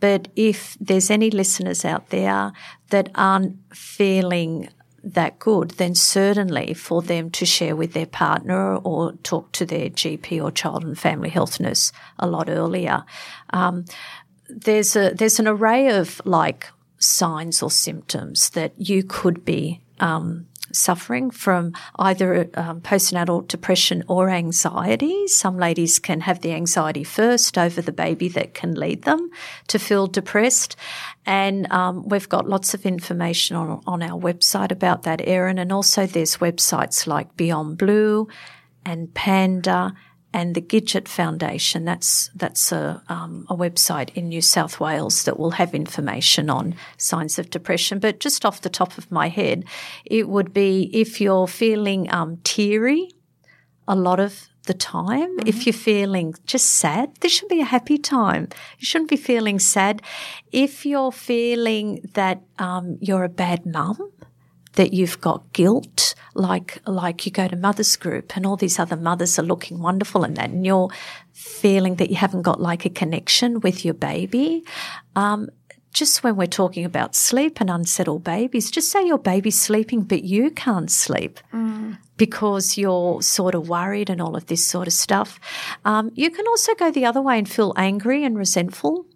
But 0.00 0.28
if 0.36 0.76
there's 0.80 1.10
any 1.10 1.30
listeners 1.30 1.84
out 1.84 2.10
there 2.10 2.52
that 2.90 3.10
aren't 3.14 3.56
feeling 3.74 4.68
that 5.02 5.38
good, 5.38 5.70
then 5.72 5.94
certainly 5.94 6.74
for 6.74 7.02
them 7.02 7.30
to 7.30 7.46
share 7.46 7.76
with 7.76 7.92
their 7.92 8.06
partner 8.06 8.76
or 8.76 9.12
talk 9.22 9.52
to 9.52 9.64
their 9.64 9.88
GP 9.88 10.42
or 10.42 10.50
child 10.50 10.84
and 10.84 10.98
family 10.98 11.28
health 11.28 11.60
nurse 11.60 11.92
a 12.18 12.26
lot 12.26 12.48
earlier. 12.48 13.04
Um, 13.50 13.84
there's 14.48 14.96
a 14.96 15.10
there's 15.10 15.40
an 15.40 15.48
array 15.48 15.88
of 15.88 16.20
like 16.24 16.68
signs 16.98 17.62
or 17.62 17.70
symptoms 17.70 18.50
that 18.50 18.72
you 18.76 19.02
could 19.02 19.44
be 19.44 19.80
um, 20.00 20.46
suffering 20.76 21.30
from 21.30 21.72
either 21.98 22.48
um, 22.54 22.80
postnatal 22.80 23.46
depression 23.48 24.04
or 24.08 24.30
anxiety. 24.30 25.26
Some 25.26 25.58
ladies 25.58 25.98
can 25.98 26.20
have 26.20 26.40
the 26.40 26.52
anxiety 26.52 27.04
first 27.04 27.58
over 27.58 27.82
the 27.82 27.92
baby 27.92 28.28
that 28.30 28.54
can 28.54 28.74
lead 28.74 29.02
them 29.02 29.30
to 29.68 29.78
feel 29.78 30.06
depressed. 30.06 30.76
And 31.24 31.70
um, 31.72 32.08
we've 32.08 32.28
got 32.28 32.48
lots 32.48 32.74
of 32.74 32.86
information 32.86 33.56
on, 33.56 33.82
on 33.86 34.02
our 34.02 34.20
website 34.20 34.70
about 34.70 35.02
that, 35.02 35.20
Erin. 35.24 35.58
And 35.58 35.72
also 35.72 36.06
there's 36.06 36.36
websites 36.36 37.06
like 37.06 37.36
Beyond 37.36 37.78
Blue 37.78 38.28
and 38.84 39.12
Panda 39.14 39.94
and 40.32 40.54
the 40.54 40.60
Gidget 40.60 41.08
Foundation. 41.08 41.84
That's 41.84 42.30
that's 42.34 42.72
a, 42.72 43.02
um, 43.08 43.46
a 43.48 43.56
website 43.56 44.10
in 44.14 44.28
New 44.28 44.42
South 44.42 44.80
Wales 44.80 45.24
that 45.24 45.38
will 45.38 45.52
have 45.52 45.74
information 45.74 46.50
on 46.50 46.74
signs 46.98 47.38
of 47.38 47.50
depression. 47.50 47.98
But 47.98 48.20
just 48.20 48.44
off 48.44 48.60
the 48.60 48.70
top 48.70 48.98
of 48.98 49.10
my 49.10 49.28
head, 49.28 49.64
it 50.04 50.28
would 50.28 50.52
be 50.52 50.90
if 50.92 51.20
you're 51.20 51.46
feeling 51.46 52.12
um, 52.12 52.38
teary 52.44 53.10
a 53.88 53.96
lot 53.96 54.20
of 54.20 54.48
the 54.66 54.74
time. 54.74 55.36
Mm-hmm. 55.38 55.48
If 55.48 55.66
you're 55.66 55.72
feeling 55.72 56.34
just 56.44 56.70
sad, 56.70 57.14
this 57.20 57.32
should 57.32 57.48
be 57.48 57.60
a 57.60 57.64
happy 57.64 57.98
time. 57.98 58.48
You 58.78 58.86
shouldn't 58.86 59.10
be 59.10 59.16
feeling 59.16 59.58
sad. 59.58 60.02
If 60.52 60.84
you're 60.84 61.12
feeling 61.12 62.00
that 62.14 62.42
um, 62.58 62.98
you're 63.00 63.24
a 63.24 63.28
bad 63.28 63.64
mum, 63.64 63.96
that 64.76 64.92
you've 64.92 65.20
got 65.20 65.52
guilt, 65.52 66.14
like 66.34 66.80
like 66.86 67.26
you 67.26 67.32
go 67.32 67.48
to 67.48 67.56
mothers 67.56 67.96
group 67.96 68.36
and 68.36 68.46
all 68.46 68.56
these 68.56 68.78
other 68.78 68.96
mothers 68.96 69.38
are 69.38 69.42
looking 69.42 69.80
wonderful 69.80 70.24
and 70.24 70.36
that, 70.36 70.50
and 70.50 70.64
you're 70.64 70.88
feeling 71.32 71.96
that 71.96 72.08
you 72.08 72.16
haven't 72.16 72.42
got 72.42 72.60
like 72.60 72.86
a 72.86 72.90
connection 72.90 73.60
with 73.60 73.84
your 73.84 73.94
baby. 73.94 74.64
Um, 75.14 75.48
just 75.92 76.22
when 76.22 76.36
we're 76.36 76.46
talking 76.46 76.84
about 76.84 77.14
sleep 77.14 77.58
and 77.58 77.70
unsettled 77.70 78.22
babies, 78.22 78.70
just 78.70 78.90
say 78.90 79.06
your 79.06 79.18
baby's 79.18 79.58
sleeping, 79.58 80.02
but 80.02 80.24
you 80.24 80.50
can't 80.50 80.90
sleep 80.90 81.40
mm. 81.54 81.96
because 82.18 82.76
you're 82.76 83.22
sort 83.22 83.54
of 83.54 83.70
worried 83.70 84.10
and 84.10 84.20
all 84.20 84.36
of 84.36 84.44
this 84.46 84.66
sort 84.66 84.86
of 84.86 84.92
stuff. 84.92 85.40
Um, 85.86 86.10
you 86.14 86.30
can 86.30 86.46
also 86.48 86.74
go 86.74 86.90
the 86.90 87.06
other 87.06 87.22
way 87.22 87.38
and 87.38 87.48
feel 87.48 87.72
angry 87.76 88.24
and 88.24 88.36
resentful. 88.36 89.06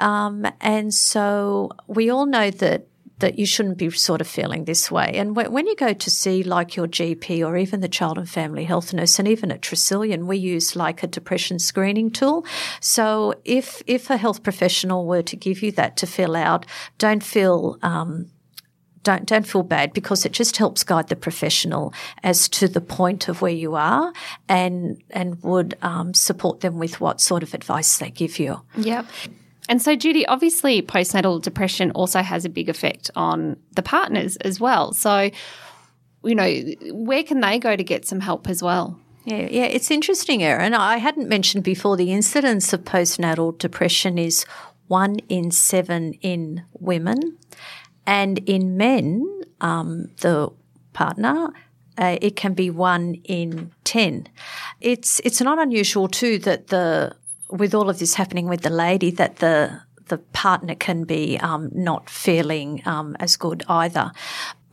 Um, 0.00 0.46
and 0.60 0.92
so 0.92 1.70
we 1.86 2.10
all 2.10 2.26
know 2.26 2.50
that 2.50 2.88
that 3.20 3.38
you 3.38 3.46
shouldn't 3.46 3.78
be 3.78 3.90
sort 3.90 4.20
of 4.20 4.26
feeling 4.26 4.64
this 4.64 4.90
way. 4.90 5.12
And 5.14 5.36
when 5.36 5.66
you 5.66 5.76
go 5.76 5.92
to 5.92 6.10
see 6.10 6.42
like 6.42 6.76
your 6.76 6.86
GP 6.86 7.46
or 7.46 7.56
even 7.56 7.80
the 7.80 7.88
child 7.88 8.18
and 8.18 8.28
family 8.28 8.64
health 8.64 8.92
nurse, 8.92 9.18
and 9.18 9.28
even 9.28 9.50
at 9.52 9.60
Tresillian, 9.60 10.26
we 10.26 10.36
use 10.36 10.76
like 10.76 11.02
a 11.02 11.06
depression 11.06 11.58
screening 11.58 12.10
tool. 12.10 12.44
So 12.80 13.34
if 13.44 13.82
if 13.86 14.10
a 14.10 14.16
health 14.16 14.42
professional 14.42 15.06
were 15.06 15.22
to 15.22 15.36
give 15.36 15.62
you 15.62 15.72
that 15.72 15.96
to 15.98 16.06
fill 16.06 16.36
out, 16.36 16.66
don't 16.98 17.22
feel 17.22 17.78
um, 17.82 18.30
don't 19.02 19.26
don't 19.26 19.46
feel 19.46 19.62
bad 19.62 19.92
because 19.92 20.24
it 20.26 20.32
just 20.32 20.56
helps 20.56 20.84
guide 20.84 21.08
the 21.08 21.16
professional 21.16 21.94
as 22.22 22.48
to 22.48 22.68
the 22.68 22.80
point 22.80 23.28
of 23.28 23.40
where 23.40 23.52
you 23.52 23.74
are 23.74 24.12
and 24.48 25.02
and 25.10 25.42
would 25.42 25.76
um, 25.82 26.12
support 26.14 26.60
them 26.60 26.78
with 26.78 27.00
what 27.00 27.20
sort 27.20 27.42
of 27.42 27.54
advice 27.54 27.98
they 27.98 28.10
give 28.10 28.38
you. 28.38 28.60
Yep. 28.76 29.06
And 29.68 29.80
so, 29.80 29.94
Judy, 29.94 30.26
obviously, 30.26 30.82
postnatal 30.82 31.40
depression 31.40 31.90
also 31.92 32.22
has 32.22 32.44
a 32.44 32.48
big 32.48 32.68
effect 32.68 33.10
on 33.14 33.56
the 33.72 33.82
partners 33.82 34.36
as 34.38 34.58
well. 34.58 34.92
So, 34.92 35.30
you 36.24 36.34
know, 36.34 36.50
where 36.92 37.22
can 37.22 37.40
they 37.40 37.58
go 37.58 37.76
to 37.76 37.84
get 37.84 38.06
some 38.06 38.20
help 38.20 38.48
as 38.48 38.62
well? 38.62 38.98
Yeah, 39.24 39.48
yeah, 39.50 39.64
it's 39.64 39.90
interesting, 39.90 40.42
Erin. 40.42 40.74
I 40.74 40.96
hadn't 40.96 41.28
mentioned 41.28 41.62
before 41.62 41.96
the 41.96 42.10
incidence 42.12 42.72
of 42.72 42.84
postnatal 42.84 43.56
depression 43.58 44.18
is 44.18 44.44
one 44.88 45.18
in 45.28 45.50
seven 45.50 46.14
in 46.14 46.64
women, 46.72 47.36
and 48.06 48.38
in 48.40 48.76
men, 48.76 49.42
um, 49.60 50.10
the 50.20 50.50
partner. 50.92 51.50
Uh, 51.98 52.16
it 52.22 52.34
can 52.34 52.54
be 52.54 52.70
one 52.70 53.16
in 53.24 53.70
ten. 53.84 54.26
It's 54.80 55.20
it's 55.20 55.40
not 55.42 55.58
unusual 55.58 56.08
too 56.08 56.38
that 56.38 56.68
the 56.68 57.14
with 57.50 57.74
all 57.74 57.90
of 57.90 57.98
this 57.98 58.14
happening 58.14 58.48
with 58.48 58.62
the 58.62 58.70
lady, 58.70 59.10
that 59.12 59.36
the 59.36 59.80
the 60.08 60.18
partner 60.18 60.74
can 60.74 61.04
be 61.04 61.38
um, 61.38 61.70
not 61.72 62.10
feeling 62.10 62.82
um, 62.84 63.16
as 63.20 63.36
good 63.36 63.62
either. 63.68 64.12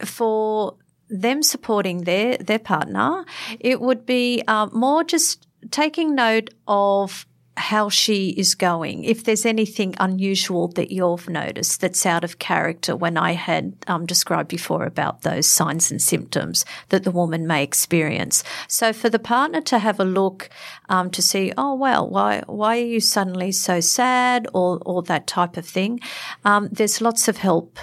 For 0.03 0.75
them 1.09 1.43
supporting 1.43 2.03
their 2.03 2.37
their 2.37 2.59
partner, 2.59 3.25
it 3.59 3.79
would 3.81 4.05
be 4.05 4.43
uh, 4.47 4.67
more 4.71 5.03
just 5.03 5.47
taking 5.71 6.15
note 6.15 6.49
of 6.67 7.25
how 7.57 7.89
she 7.89 8.29
is 8.29 8.55
going. 8.55 9.03
If 9.03 9.23
there's 9.23 9.45
anything 9.45 9.95
unusual 9.99 10.67
that 10.69 10.91
you've 10.91 11.27
noticed 11.29 11.81
that's 11.81 12.05
out 12.05 12.23
of 12.23 12.39
character, 12.39 12.95
when 12.95 13.17
I 13.17 13.33
had 13.33 13.75
um, 13.87 14.05
described 14.05 14.49
before 14.49 14.85
about 14.85 15.23
those 15.23 15.47
signs 15.47 15.91
and 15.91 16.01
symptoms 16.01 16.65
that 16.89 17.03
the 17.03 17.11
woman 17.11 17.47
may 17.47 17.63
experience. 17.63 18.43
So 18.67 18.93
for 18.93 19.09
the 19.09 19.19
partner 19.19 19.61
to 19.61 19.79
have 19.79 19.99
a 19.99 20.05
look 20.05 20.49
um, 20.89 21.09
to 21.11 21.21
see, 21.21 21.51
oh 21.57 21.75
well, 21.75 22.07
why 22.09 22.43
why 22.45 22.77
are 22.77 22.85
you 22.85 22.99
suddenly 22.99 23.51
so 23.51 23.79
sad, 23.79 24.47
or 24.53 24.79
or 24.85 25.03
that 25.03 25.27
type 25.27 25.57
of 25.57 25.65
thing. 25.65 25.99
Um, 26.45 26.69
there's 26.71 27.01
lots 27.01 27.27
of 27.27 27.37
help 27.37 27.79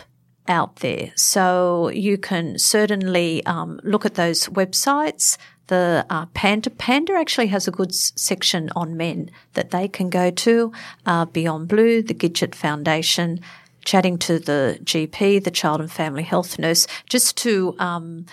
out 0.46 0.76
there. 0.76 1.12
So 1.16 1.88
you 1.88 2.18
can 2.18 2.58
certainly 2.58 3.44
um, 3.46 3.80
look 3.82 4.04
at 4.04 4.14
those 4.14 4.48
websites 4.48 5.38
the 5.68 6.04
uh, 6.11 6.26
Panda. 6.26 6.71
Panda 6.71 7.14
actually 7.14 7.49
has 7.49 7.66
a 7.66 7.71
good 7.71 7.90
s- 7.90 8.12
section 8.16 8.71
on 8.76 8.97
men 8.97 9.30
that 9.54 9.71
they 9.71 9.88
can 9.88 10.11
go 10.11 10.30
to. 10.30 10.73
Uh, 11.06 11.25
Beyond 11.25 11.68
Blue, 11.68 12.02
the 12.02 12.14
Gidget 12.14 12.54
Foundation, 12.54 13.40
chatting 13.85 14.18
to 14.18 14.38
the 14.38 14.78
GP, 14.83 15.44
the 15.44 15.50
child 15.50 15.80
and 15.80 15.90
family 15.90 16.23
health 16.23 16.59
nurse, 16.59 16.87
just 17.09 17.37
to 17.38 17.75
um, 17.78 18.26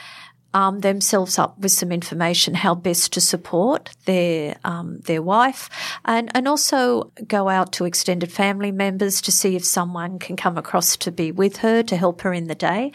arm 0.54 0.80
themselves 0.80 1.40
up 1.40 1.58
with 1.60 1.72
some 1.72 1.92
information 1.92 2.54
how 2.54 2.76
best 2.76 3.14
to 3.14 3.22
support 3.22 3.90
their 4.06 4.58
um, 4.64 5.00
their 5.02 5.22
wife, 5.22 5.70
and 6.06 6.30
and 6.36 6.48
also 6.48 7.12
go 7.28 7.48
out 7.48 7.72
to 7.74 7.86
extended 7.86 8.32
family 8.32 8.72
members 8.72 9.22
to 9.22 9.32
see 9.32 9.56
if 9.56 9.64
someone 9.64 10.20
can 10.20 10.36
come 10.36 10.58
across 10.58 10.98
to 10.98 11.12
be 11.12 11.32
with 11.32 11.58
her 11.58 11.84
to 11.84 11.96
help 11.96 12.22
her 12.22 12.34
in 12.34 12.48
the 12.48 12.56
day. 12.56 12.92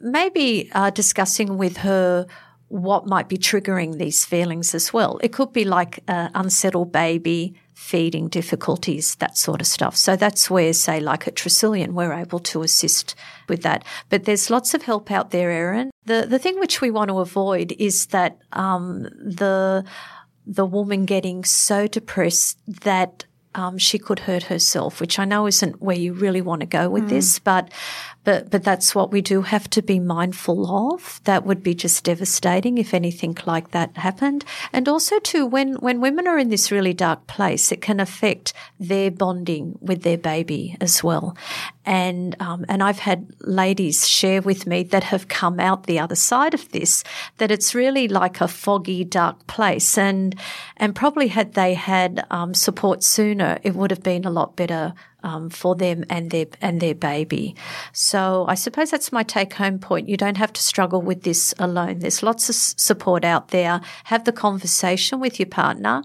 Maybe 0.00 0.70
uh, 0.72 0.90
discussing 0.90 1.56
with 1.56 1.78
her 1.78 2.26
what 2.68 3.06
might 3.06 3.28
be 3.28 3.36
triggering 3.38 3.98
these 3.98 4.24
feelings 4.24 4.74
as 4.74 4.92
well. 4.92 5.18
It 5.22 5.32
could 5.32 5.52
be 5.52 5.64
like 5.64 6.00
an 6.08 6.30
unsettled 6.34 6.90
baby, 6.90 7.54
feeding 7.74 8.28
difficulties, 8.28 9.14
that 9.16 9.36
sort 9.36 9.60
of 9.60 9.66
stuff. 9.66 9.96
So 9.96 10.16
that's 10.16 10.50
where, 10.50 10.72
say, 10.72 10.98
like 10.98 11.28
at 11.28 11.36
Tresillian, 11.36 11.92
we're 11.92 12.12
able 12.12 12.40
to 12.40 12.62
assist 12.62 13.14
with 13.48 13.62
that. 13.62 13.84
But 14.08 14.24
there's 14.24 14.50
lots 14.50 14.74
of 14.74 14.82
help 14.82 15.10
out 15.10 15.30
there, 15.30 15.50
Erin. 15.50 15.90
The 16.06 16.26
the 16.28 16.38
thing 16.38 16.58
which 16.58 16.80
we 16.80 16.90
want 16.90 17.10
to 17.10 17.20
avoid 17.20 17.74
is 17.78 18.06
that 18.06 18.38
um, 18.52 19.02
the 19.02 19.84
the 20.46 20.66
woman 20.66 21.04
getting 21.04 21.44
so 21.44 21.86
depressed 21.86 22.58
that 22.66 23.25
um, 23.56 23.78
she 23.78 23.98
could 23.98 24.20
hurt 24.20 24.44
herself, 24.44 25.00
which 25.00 25.18
I 25.18 25.24
know 25.24 25.46
isn't 25.46 25.80
where 25.82 25.96
you 25.96 26.12
really 26.12 26.42
want 26.42 26.60
to 26.60 26.66
go 26.66 26.90
with 26.90 27.04
mm. 27.04 27.08
this, 27.08 27.38
but 27.38 27.72
but 28.26 28.50
but 28.50 28.64
that's 28.64 28.92
what 28.92 29.12
we 29.12 29.22
do 29.22 29.42
have 29.42 29.70
to 29.70 29.82
be 29.82 30.00
mindful 30.00 30.92
of. 30.92 31.20
That 31.24 31.46
would 31.46 31.62
be 31.62 31.74
just 31.74 32.04
devastating 32.04 32.76
if 32.76 32.92
anything 32.92 33.38
like 33.46 33.70
that 33.70 33.96
happened. 33.96 34.44
And 34.72 34.88
also 34.88 35.20
too, 35.20 35.46
when 35.46 35.76
when 35.76 36.00
women 36.00 36.26
are 36.26 36.38
in 36.38 36.50
this 36.50 36.72
really 36.72 36.92
dark 36.92 37.28
place, 37.28 37.70
it 37.70 37.80
can 37.80 38.00
affect 38.00 38.52
their 38.80 39.12
bonding 39.12 39.78
with 39.80 40.02
their 40.02 40.18
baby 40.18 40.76
as 40.80 41.04
well. 41.04 41.36
And 41.86 42.34
um, 42.40 42.66
and 42.68 42.82
I've 42.82 42.98
had 42.98 43.32
ladies 43.40 44.08
share 44.08 44.42
with 44.42 44.66
me 44.66 44.82
that 44.82 45.04
have 45.04 45.28
come 45.28 45.60
out 45.60 45.84
the 45.84 46.00
other 46.00 46.16
side 46.16 46.52
of 46.52 46.68
this 46.72 47.04
that 47.38 47.52
it's 47.52 47.76
really 47.76 48.08
like 48.08 48.40
a 48.40 48.48
foggy, 48.48 49.04
dark 49.04 49.46
place. 49.46 49.96
And 49.96 50.34
and 50.76 50.96
probably 50.96 51.28
had 51.28 51.54
they 51.54 51.74
had 51.74 52.26
um, 52.30 52.54
support 52.54 53.04
sooner, 53.04 53.45
it 53.62 53.74
would 53.74 53.90
have 53.90 54.02
been 54.02 54.24
a 54.24 54.30
lot 54.30 54.56
better 54.56 54.94
um, 55.22 55.50
for 55.50 55.74
them 55.74 56.04
and 56.08 56.30
their 56.30 56.46
and 56.60 56.80
their 56.80 56.94
baby. 56.94 57.56
So 57.92 58.44
I 58.48 58.54
suppose 58.54 58.90
that's 58.90 59.12
my 59.12 59.22
take 59.22 59.54
home 59.54 59.78
point. 59.78 60.08
You 60.08 60.16
don't 60.16 60.36
have 60.36 60.52
to 60.52 60.62
struggle 60.62 61.02
with 61.02 61.22
this 61.22 61.52
alone. 61.58 61.98
There's 61.98 62.22
lots 62.22 62.48
of 62.48 62.54
support 62.54 63.24
out 63.24 63.48
there. 63.48 63.80
Have 64.04 64.24
the 64.24 64.32
conversation 64.32 65.20
with 65.20 65.40
your 65.40 65.48
partner, 65.48 66.02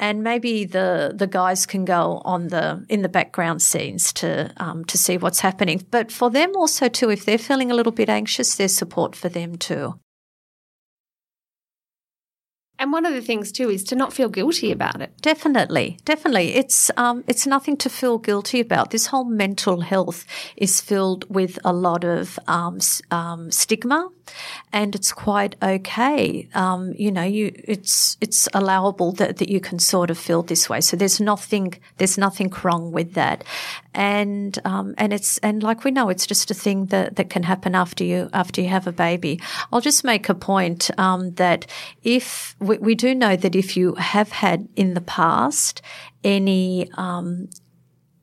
and 0.00 0.24
maybe 0.24 0.64
the 0.64 1.12
the 1.14 1.28
guys 1.28 1.66
can 1.66 1.84
go 1.84 2.20
on 2.24 2.48
the 2.48 2.84
in 2.88 3.02
the 3.02 3.08
background 3.08 3.62
scenes 3.62 4.12
to 4.14 4.52
um, 4.56 4.84
to 4.86 4.98
see 4.98 5.16
what's 5.18 5.40
happening. 5.40 5.86
But 5.90 6.10
for 6.10 6.30
them 6.30 6.56
also 6.56 6.88
too, 6.88 7.10
if 7.10 7.24
they're 7.24 7.38
feeling 7.38 7.70
a 7.70 7.74
little 7.74 7.92
bit 7.92 8.08
anxious, 8.08 8.56
there's 8.56 8.74
support 8.74 9.14
for 9.14 9.28
them 9.28 9.56
too. 9.56 9.94
And 12.76 12.90
one 12.92 13.06
of 13.06 13.14
the 13.14 13.22
things 13.22 13.52
too 13.52 13.70
is 13.70 13.84
to 13.84 13.94
not 13.94 14.12
feel 14.12 14.28
guilty 14.28 14.72
about 14.72 15.00
it. 15.00 15.12
Definitely, 15.22 15.98
definitely. 16.04 16.54
It's 16.56 16.90
um, 16.96 17.22
it's 17.28 17.46
nothing 17.46 17.76
to 17.78 17.88
feel 17.88 18.18
guilty 18.18 18.58
about. 18.60 18.90
This 18.90 19.06
whole 19.06 19.24
mental 19.24 19.80
health 19.80 20.26
is 20.56 20.80
filled 20.80 21.24
with 21.32 21.58
a 21.64 21.72
lot 21.72 22.02
of 22.02 22.36
um, 22.48 22.80
um, 23.12 23.52
stigma, 23.52 24.10
and 24.72 24.94
it's 24.96 25.12
quite 25.12 25.54
okay. 25.62 26.48
Um, 26.54 26.94
you 26.98 27.12
know, 27.12 27.22
you 27.22 27.52
it's 27.54 28.16
it's 28.20 28.48
allowable 28.52 29.12
that, 29.12 29.36
that 29.36 29.48
you 29.48 29.60
can 29.60 29.78
sort 29.78 30.10
of 30.10 30.18
feel 30.18 30.42
this 30.42 30.68
way. 30.68 30.80
So 30.80 30.96
there's 30.96 31.20
nothing 31.20 31.74
there's 31.98 32.18
nothing 32.18 32.52
wrong 32.64 32.90
with 32.90 33.14
that, 33.14 33.44
and 33.94 34.58
um, 34.64 34.94
and 34.98 35.12
it's 35.12 35.38
and 35.38 35.62
like 35.62 35.84
we 35.84 35.92
know, 35.92 36.08
it's 36.08 36.26
just 36.26 36.50
a 36.50 36.54
thing 36.54 36.86
that 36.86 37.14
that 37.16 37.30
can 37.30 37.44
happen 37.44 37.76
after 37.76 38.02
you 38.02 38.28
after 38.32 38.60
you 38.60 38.68
have 38.68 38.88
a 38.88 38.92
baby. 38.92 39.40
I'll 39.72 39.80
just 39.80 40.02
make 40.02 40.28
a 40.28 40.34
point 40.34 40.90
um, 40.98 41.34
that 41.34 41.66
if 42.02 42.56
we, 42.66 42.78
we, 42.78 42.94
do 42.94 43.14
know 43.14 43.36
that 43.36 43.54
if 43.54 43.76
you 43.76 43.94
have 43.94 44.32
had 44.32 44.68
in 44.76 44.94
the 44.94 45.00
past 45.00 45.82
any 46.22 46.90
um, 46.94 47.48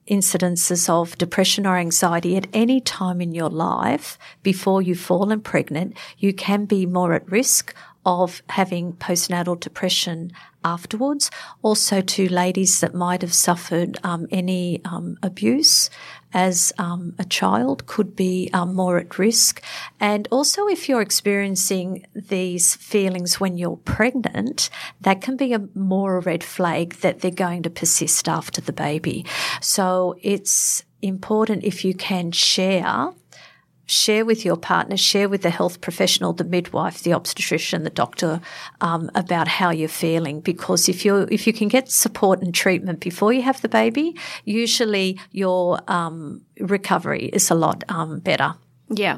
incidences 0.09 0.89
of 0.89 1.17
depression 1.17 1.65
or 1.65 1.77
anxiety 1.77 2.35
at 2.35 2.47
any 2.53 2.81
time 2.81 3.21
in 3.21 3.33
your 3.33 3.49
life 3.49 4.17
before 4.43 4.81
you've 4.81 4.99
fallen 4.99 5.41
pregnant, 5.41 5.97
you 6.17 6.33
can 6.33 6.65
be 6.65 6.85
more 6.85 7.13
at 7.13 7.31
risk 7.31 7.73
of 8.05 8.41
having 8.49 8.93
postnatal 8.93 9.59
depression 9.59 10.31
afterwards. 10.63 11.31
Also, 11.61 12.01
to 12.01 12.31
ladies 12.31 12.79
that 12.81 12.93
might 12.93 13.21
have 13.21 13.33
suffered 13.33 13.97
um, 14.03 14.27
any 14.31 14.81
um, 14.85 15.17
abuse 15.23 15.89
as 16.33 16.71
um, 16.77 17.13
a 17.19 17.25
child 17.25 17.85
could 17.87 18.15
be 18.15 18.49
um, 18.53 18.73
more 18.73 18.97
at 18.97 19.19
risk. 19.19 19.61
And 19.99 20.27
also, 20.31 20.67
if 20.67 20.87
you're 20.87 21.01
experiencing 21.01 22.05
these 22.15 22.75
feelings 22.75 23.39
when 23.39 23.57
you're 23.57 23.77
pregnant, 23.77 24.69
that 25.01 25.21
can 25.21 25.35
be 25.35 25.53
a 25.53 25.67
more 25.73 26.17
a 26.17 26.21
red 26.21 26.43
flag 26.43 26.95
that 26.95 27.19
they're 27.19 27.31
going 27.31 27.63
to 27.63 27.69
persist 27.69 28.27
after 28.29 28.61
the 28.61 28.73
baby. 28.73 29.25
So 29.61 30.15
it's 30.21 30.83
important 31.01 31.63
if 31.63 31.83
you 31.83 31.93
can 31.93 32.31
share 32.31 33.13
share 33.91 34.23
with 34.23 34.45
your 34.45 34.55
partner, 34.55 34.95
share 34.95 35.27
with 35.27 35.41
the 35.41 35.49
health 35.49 35.81
professional, 35.81 36.31
the 36.31 36.45
midwife, 36.45 37.03
the 37.03 37.13
obstetrician, 37.13 37.83
the 37.83 37.89
doctor, 37.89 38.39
um, 38.79 39.11
about 39.15 39.47
how 39.47 39.69
you're 39.69 39.89
feeling. 39.89 40.39
Because 40.39 40.87
if 40.87 41.03
you 41.03 41.27
if 41.29 41.45
you 41.45 41.53
can 41.53 41.67
get 41.67 41.91
support 41.91 42.41
and 42.41 42.53
treatment 42.53 43.01
before 43.01 43.33
you 43.33 43.41
have 43.41 43.61
the 43.61 43.69
baby, 43.69 44.15
usually 44.45 45.19
your 45.31 45.79
um, 45.87 46.41
recovery 46.59 47.25
is 47.25 47.51
a 47.51 47.55
lot 47.55 47.83
um, 47.89 48.19
better. 48.19 48.55
Yeah, 48.89 49.17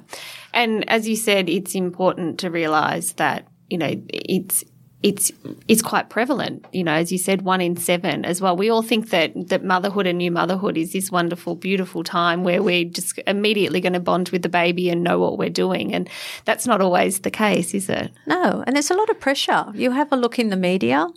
and 0.54 0.90
as 0.90 1.08
you 1.08 1.16
said, 1.16 1.50
it's 1.50 1.76
important 1.76 2.40
to 2.40 2.50
realise 2.50 3.14
that 3.14 3.48
you 3.70 3.78
know 3.78 3.94
it's 4.10 4.64
it's 5.04 5.32
it's 5.68 5.82
quite 5.82 6.10
prevalent. 6.10 6.66
You 6.72 6.84
know, 6.84 6.94
as 6.94 7.12
you 7.12 7.18
said, 7.18 7.42
one 7.42 7.62
in 7.62 7.76
seven 7.76 8.26
as 8.26 8.42
well. 8.42 8.56
We 8.56 8.70
all 8.70 8.82
think 8.82 9.10
that 9.10 9.32
that 9.50 9.64
motherhood 9.64 10.08
and 10.08 10.18
new 10.18 10.32
motherhood 10.32 10.78
is 10.78 10.94
this 10.94 11.12
wonderful, 11.12 11.56
beautiful 11.56 12.04
time 12.04 12.44
where 12.44 12.64
we're 12.64 12.86
just 12.86 13.20
immediately 13.28 13.82
going 13.82 13.94
to 13.94 14.00
bond 14.00 14.30
with 14.30 14.42
the 14.42 14.50
baby 14.50 14.90
and 14.90 15.04
know 15.04 15.20
what 15.20 15.38
we're 15.38 15.50
doing, 15.50 15.94
and 15.94 16.10
that's 16.46 16.66
not 16.66 16.82
always 16.82 17.20
the 17.20 17.32
case, 17.32 17.74
is 17.74 17.90
it? 17.90 18.12
No, 18.26 18.64
and 18.66 18.76
there's 18.76 18.92
a 18.92 18.96
lot 18.96 19.10
of 19.10 19.20
pressure. 19.20 19.66
You 19.74 19.92
have 19.92 20.12
a 20.12 20.16
look 20.16 20.40
in 20.40 20.50
the 20.50 20.56
media, 20.56 21.08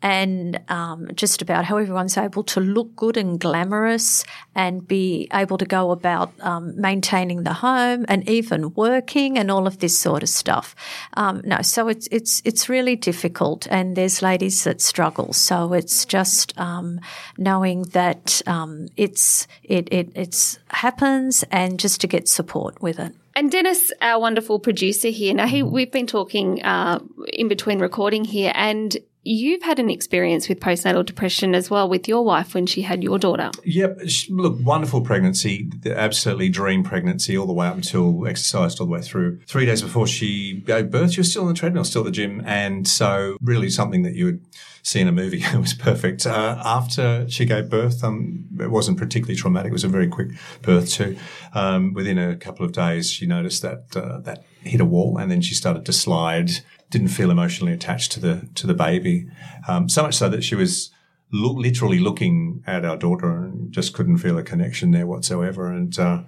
and 0.00 0.60
um, 0.68 1.08
just 1.14 1.42
about 1.42 1.64
how 1.64 1.76
everyone's 1.78 2.16
able 2.16 2.44
to 2.44 2.60
look 2.60 2.94
good 2.94 3.16
and 3.16 3.40
glamorous 3.40 4.24
and 4.54 4.86
be 4.86 5.28
able 5.32 5.58
to 5.58 5.64
go 5.64 5.90
about 5.90 6.32
um, 6.40 6.78
maintaining 6.80 7.42
the 7.42 7.54
home 7.54 8.04
and 8.06 8.28
even 8.28 8.72
working 8.74 9.38
and 9.38 9.50
all 9.50 9.66
of 9.66 9.78
this 9.78 9.98
sort 9.98 10.22
of 10.22 10.28
stuff. 10.28 10.76
Um, 11.14 11.40
no, 11.44 11.62
so 11.62 11.88
it's 11.88 12.06
it's 12.12 12.42
it's 12.44 12.68
really 12.68 12.94
difficult, 12.94 13.23
and 13.70 13.96
there's 13.96 14.22
ladies 14.22 14.64
that 14.64 14.80
struggle. 14.80 15.32
So 15.32 15.72
it's 15.72 16.04
just 16.04 16.58
um, 16.58 17.00
knowing 17.38 17.82
that 17.92 18.42
um, 18.46 18.88
it's 18.96 19.46
it, 19.62 19.88
it 19.92 20.10
it's 20.14 20.58
happens, 20.68 21.44
and 21.50 21.78
just 21.78 22.00
to 22.02 22.06
get 22.06 22.28
support 22.28 22.80
with 22.82 22.98
it. 22.98 23.14
And 23.36 23.50
Dennis, 23.50 23.92
our 24.00 24.20
wonderful 24.20 24.60
producer 24.60 25.08
here, 25.08 25.34
now 25.34 25.46
he, 25.46 25.62
we've 25.62 25.90
been 25.90 26.06
talking 26.06 26.62
uh, 26.62 27.00
in 27.32 27.48
between 27.48 27.80
recording 27.80 28.24
here, 28.24 28.52
and 28.54 28.96
you've 29.24 29.62
had 29.62 29.78
an 29.78 29.90
experience 29.90 30.48
with 30.48 30.60
postnatal 30.60 31.04
depression 31.04 31.54
as 31.54 31.70
well 31.70 31.88
with 31.88 32.06
your 32.06 32.24
wife 32.24 32.54
when 32.54 32.66
she 32.66 32.82
had 32.82 33.02
your 33.02 33.18
daughter. 33.18 33.50
Yep. 33.64 34.00
Look, 34.28 34.58
wonderful 34.60 35.00
pregnancy, 35.00 35.70
absolutely 35.86 36.50
dream 36.50 36.82
pregnancy 36.82 37.36
all 37.36 37.46
the 37.46 37.52
way 37.52 37.66
up 37.66 37.74
until 37.74 38.26
exercised 38.26 38.80
all 38.80 38.86
the 38.86 38.92
way 38.92 39.00
through. 39.00 39.40
Three 39.46 39.66
days 39.66 39.82
before 39.82 40.06
she 40.06 40.62
gave 40.66 40.90
birth, 40.90 41.12
she 41.12 41.20
was 41.20 41.30
still 41.30 41.42
on 41.42 41.48
the 41.48 41.54
treadmill, 41.54 41.84
still 41.84 42.02
at 42.02 42.06
the 42.06 42.10
gym. 42.12 42.42
And 42.44 42.86
so 42.86 43.36
really 43.40 43.70
something 43.70 44.02
that 44.02 44.14
you 44.14 44.26
would 44.26 44.44
see 44.82 45.00
in 45.00 45.08
a 45.08 45.12
movie. 45.12 45.42
it 45.42 45.58
was 45.58 45.74
perfect. 45.74 46.26
Uh, 46.26 46.60
after 46.64 47.28
she 47.28 47.46
gave 47.46 47.70
birth, 47.70 48.04
um, 48.04 48.44
it 48.60 48.70
wasn't 48.70 48.98
particularly 48.98 49.34
traumatic. 49.34 49.70
It 49.70 49.72
was 49.72 49.84
a 49.84 49.88
very 49.88 50.08
quick 50.08 50.28
birth 50.62 50.90
too. 50.90 51.16
Um, 51.54 51.94
within 51.94 52.18
a 52.18 52.36
couple 52.36 52.64
of 52.64 52.72
days, 52.72 53.10
she 53.10 53.26
noticed 53.26 53.62
that, 53.62 53.96
uh, 53.96 54.20
that 54.20 54.44
hit 54.62 54.80
a 54.80 54.84
wall 54.84 55.18
and 55.18 55.30
then 55.30 55.40
she 55.40 55.54
started 55.54 55.84
to 55.86 55.92
slide 55.92 56.50
didn't 56.90 57.08
feel 57.08 57.30
emotionally 57.30 57.72
attached 57.72 58.12
to 58.12 58.20
the 58.20 58.48
to 58.54 58.66
the 58.66 58.74
baby, 58.74 59.26
um, 59.68 59.88
so 59.88 60.02
much 60.02 60.14
so 60.14 60.28
that 60.28 60.44
she 60.44 60.54
was 60.54 60.90
lo- 61.32 61.52
literally 61.52 61.98
looking 61.98 62.62
at 62.66 62.84
our 62.84 62.96
daughter 62.96 63.44
and 63.44 63.72
just 63.72 63.94
couldn't 63.94 64.18
feel 64.18 64.38
a 64.38 64.42
connection 64.42 64.92
there 64.92 65.06
whatsoever. 65.06 65.72
And 65.72 65.98
uh, 65.98 66.22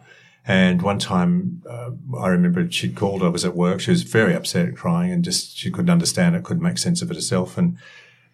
and 0.47 0.83
one 0.83 0.99
time, 0.99 1.63
uh, 1.69 1.91
I 2.19 2.29
remember 2.29 2.71
she'd 2.71 2.95
called. 2.95 3.23
I 3.23 3.29
was 3.29 3.45
at 3.45 3.57
work. 3.57 3.81
She 3.81 3.91
was 3.91 4.03
very 4.03 4.35
upset 4.35 4.77
crying, 4.77 5.13
and 5.13 5.25
just 5.25 5.57
she 5.57 5.71
couldn't 5.71 5.91
understand 5.91 6.37
it, 6.37 6.45
couldn't 6.45 6.63
make 6.63 6.79
sense 6.79 7.03
of 7.03 7.11
it 7.11 7.15
herself. 7.15 7.59
And 7.59 7.79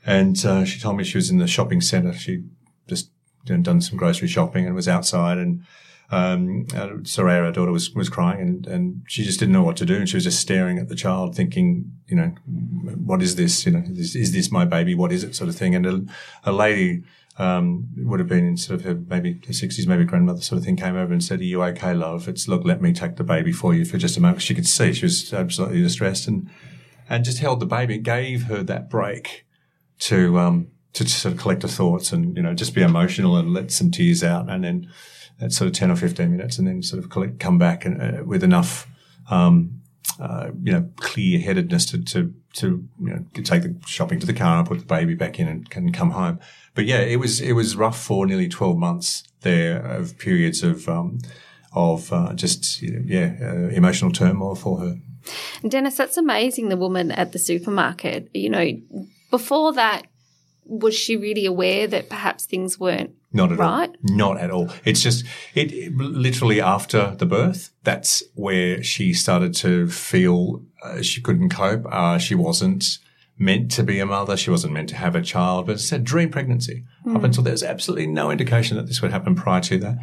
and 0.05 0.45
uh, 0.45 0.65
she 0.65 0.81
told 0.81 0.97
me 0.97 1.05
she 1.05 1.19
was 1.19 1.31
in 1.31 1.39
the 1.39 1.47
shopping 1.47 1.81
centre. 1.81 2.13
She 2.13 2.45
just 2.87 3.11
done 3.45 3.81
some 3.81 3.99
grocery 3.99 4.29
shopping 4.29 4.67
and 4.67 4.75
was 4.75 4.89
outside 4.89 5.39
and 5.39 5.65
um, 6.13 6.67
Soraya, 7.05 7.47
our 7.47 7.53
daughter, 7.53 7.73
was 7.73 7.91
was 7.95 8.11
crying, 8.11 8.41
and 8.41 8.67
and 8.67 9.03
she 9.09 9.25
just 9.25 9.41
didn't 9.41 9.55
know 9.55 9.63
what 9.63 9.79
to 9.79 9.87
do, 9.87 9.97
and 9.97 10.07
she 10.07 10.17
was 10.17 10.25
just 10.25 10.41
staring 10.41 10.79
at 10.79 10.89
the 10.89 10.95
child, 10.95 11.35
thinking, 11.35 11.91
you 12.07 12.17
know, 12.17 12.35
what 13.05 13.23
is 13.23 13.37
this? 13.37 13.65
You 13.65 13.73
know, 13.73 13.83
is, 13.89 14.15
is 14.15 14.33
this 14.33 14.53
my 14.53 14.67
baby? 14.67 14.95
What 14.95 15.11
is 15.11 15.25
it? 15.25 15.35
Sort 15.35 15.49
of 15.49 15.57
thing. 15.57 15.75
And 15.75 15.87
a, 15.87 16.05
a 16.45 16.53
lady 16.53 17.03
um, 17.39 17.89
would 17.97 18.21
have 18.21 18.29
been 18.29 18.47
in 18.47 18.57
sort 18.59 18.79
of 18.79 18.85
her 18.85 18.95
maybe 18.95 19.41
her 19.47 19.55
sixties, 19.55 19.87
maybe 19.87 20.05
grandmother 20.05 20.43
sort 20.43 20.59
of 20.59 20.67
thing, 20.67 20.77
came 20.77 20.97
over 20.97 21.15
and 21.15 21.25
said, 21.25 21.41
"Are 21.41 21.45
you 21.45 21.63
okay, 21.65 21.95
love? 21.95 22.29
It's 22.29 22.47
look, 22.47 22.63
let 22.67 22.83
me 22.83 22.93
take 22.93 23.17
the 23.17 23.25
baby 23.25 23.51
for 23.51 23.75
you 23.75 23.87
for 23.87 23.97
just 23.97 24.19
a 24.19 24.21
moment." 24.21 24.43
She 24.43 24.55
could 24.55 24.69
see 24.69 24.93
she 24.93 25.07
was 25.07 25.33
absolutely 25.33 25.81
distressed, 25.81 26.29
and 26.29 26.51
and 27.09 27.25
just 27.25 27.39
held 27.39 27.61
the 27.61 27.67
baby, 27.67 27.97
gave 27.97 28.45
her 28.45 28.63
that 28.65 28.91
break 28.91 29.47
to 30.01 30.39
um 30.39 30.69
to 30.93 31.09
sort 31.09 31.33
of 31.33 31.41
collect 31.41 31.63
her 31.63 31.69
thoughts 31.69 32.13
and 32.13 32.37
you 32.37 32.43
know 32.43 32.53
just 32.53 32.75
be 32.75 32.83
emotional 32.83 33.39
and 33.39 33.55
let 33.55 33.73
some 33.73 33.91
tears 33.91 34.23
out, 34.23 34.51
and 34.51 34.63
then 34.63 34.91
at 35.41 35.53
sort 35.53 35.69
of 35.69 35.75
10 35.75 35.91
or 35.91 35.97
15 35.97 36.31
minutes 36.31 36.59
and 36.59 36.67
then 36.67 36.83
sort 36.83 37.03
of 37.03 37.11
collect, 37.11 37.39
come 37.39 37.59
back 37.59 37.85
and, 37.85 38.01
uh, 38.01 38.25
with 38.25 38.43
enough, 38.45 38.89
um, 39.31 39.81
uh, 40.21 40.51
you 40.63 40.73
know, 40.73 40.89
clear 40.97 41.39
headedness 41.39 41.87
to, 41.87 42.03
to, 42.05 42.35
to, 42.55 42.87
you 43.01 43.11
know, 43.11 43.25
take 43.43 43.63
the 43.63 43.75
shopping 43.87 44.21
to 44.21 44.27
the 44.27 44.33
car 44.33 44.59
and 44.59 44.69
put 44.69 44.79
the 44.79 44.85
baby 44.85 45.15
back 45.15 45.39
in 45.39 45.49
and 45.49 45.71
can 45.71 45.93
come 45.93 46.11
home. 46.11 46.39
But 46.75 46.85
yeah, 46.85 47.01
it 47.01 47.17
was, 47.17 47.41
it 47.41 47.53
was 47.53 47.77
rough 47.77 48.01
for 48.01 48.27
nearly 48.27 48.49
12 48.49 48.77
months 48.77 49.25
there 49.41 49.79
of 49.85 50.19
periods 50.19 50.63
of, 50.63 50.89
um, 50.89 51.19
of, 51.75 52.13
uh, 52.13 52.35
just, 52.35 52.83
yeah, 52.83 53.35
uh, 53.41 53.69
emotional 53.69 54.13
turmoil 54.13 54.55
for 54.55 54.81
her. 54.81 54.97
Dennis, 55.67 55.97
that's 55.97 56.17
amazing. 56.17 56.69
The 56.69 56.77
woman 56.77 57.13
at 57.13 57.33
the 57.33 57.39
supermarket, 57.39 58.29
you 58.35 58.51
know, 58.51 58.73
before 59.31 59.73
that, 59.73 60.07
was 60.65 60.95
she 60.95 61.17
really 61.17 61.47
aware 61.47 61.87
that 61.87 62.09
perhaps 62.09 62.47
things 62.47 62.79
weren't 62.79 63.15
not 63.33 63.53
at 63.53 63.59
right? 63.59 63.89
all. 63.89 64.17
Not 64.17 64.39
at 64.39 64.51
all. 64.51 64.71
It's 64.85 65.03
just 65.03 65.25
it, 65.55 65.73
it, 65.73 65.97
literally 65.97 66.61
after 66.61 67.15
the 67.17 67.27
birth. 67.27 67.71
That's 67.83 68.23
where 68.35 68.83
she 68.83 69.15
started 69.15 69.55
to 69.57 69.89
feel 69.89 70.63
uh, 70.83 71.03
she 71.03 71.21
couldn't 71.21 71.51
cope. 71.51 71.87
Uh, 71.91 72.19
she 72.19 72.35
wasn't 72.35 72.99
meant 73.39 73.71
to 73.73 73.83
be 73.83 73.99
a 73.99 74.07
mother. 74.07 74.37
She 74.37 74.51
wasn't 74.51 74.73
meant 74.73 74.89
to 74.91 74.97
have 74.97 75.17
a 75.17 75.23
child. 75.23 75.67
But 75.67 75.73
it's 75.73 75.93
a 75.93 75.99
dream 75.99 76.31
pregnancy. 76.31 76.85
Mm. 77.07 77.17
Up 77.17 77.25
until 77.25 77.43
there's 77.43 77.63
absolutely 77.63 78.07
no 78.07 78.31
indication 78.31 78.77
that 78.77 78.87
this 78.87 79.03
would 79.03 79.11
happen 79.11 79.35
prior 79.35 79.61
to 79.63 79.79
that. 79.79 79.99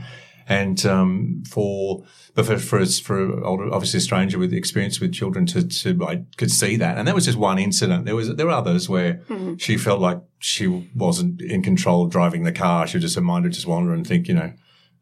And 0.49 0.83
um, 0.87 1.43
for 1.47 2.03
but 2.33 2.45
for 2.47 2.57
for, 2.57 2.83
for 2.83 3.43
older, 3.45 3.71
obviously 3.71 3.99
a 3.99 4.01
stranger 4.01 4.39
with 4.39 4.51
experience 4.51 4.99
with 4.99 5.13
children 5.13 5.45
to 5.45 5.65
to 5.67 6.03
I 6.03 6.25
could 6.37 6.49
see 6.49 6.75
that, 6.77 6.97
and 6.97 7.07
that 7.07 7.13
was 7.13 7.25
just 7.25 7.37
one 7.37 7.59
incident. 7.59 8.05
There 8.05 8.15
was 8.15 8.35
there 8.35 8.47
were 8.47 8.51
others 8.51 8.89
where 8.89 9.21
mm-hmm. 9.29 9.57
she 9.57 9.77
felt 9.77 10.01
like 10.01 10.19
she 10.39 10.89
wasn't 10.95 11.39
in 11.39 11.61
control 11.61 12.07
driving 12.07 12.43
the 12.43 12.51
car. 12.51 12.87
She 12.87 12.97
just 12.97 13.13
her 13.13 13.21
mind 13.21 13.43
would 13.43 13.53
just 13.53 13.67
wander 13.67 13.93
and 13.93 14.05
think, 14.05 14.27
you 14.27 14.33
know, 14.33 14.51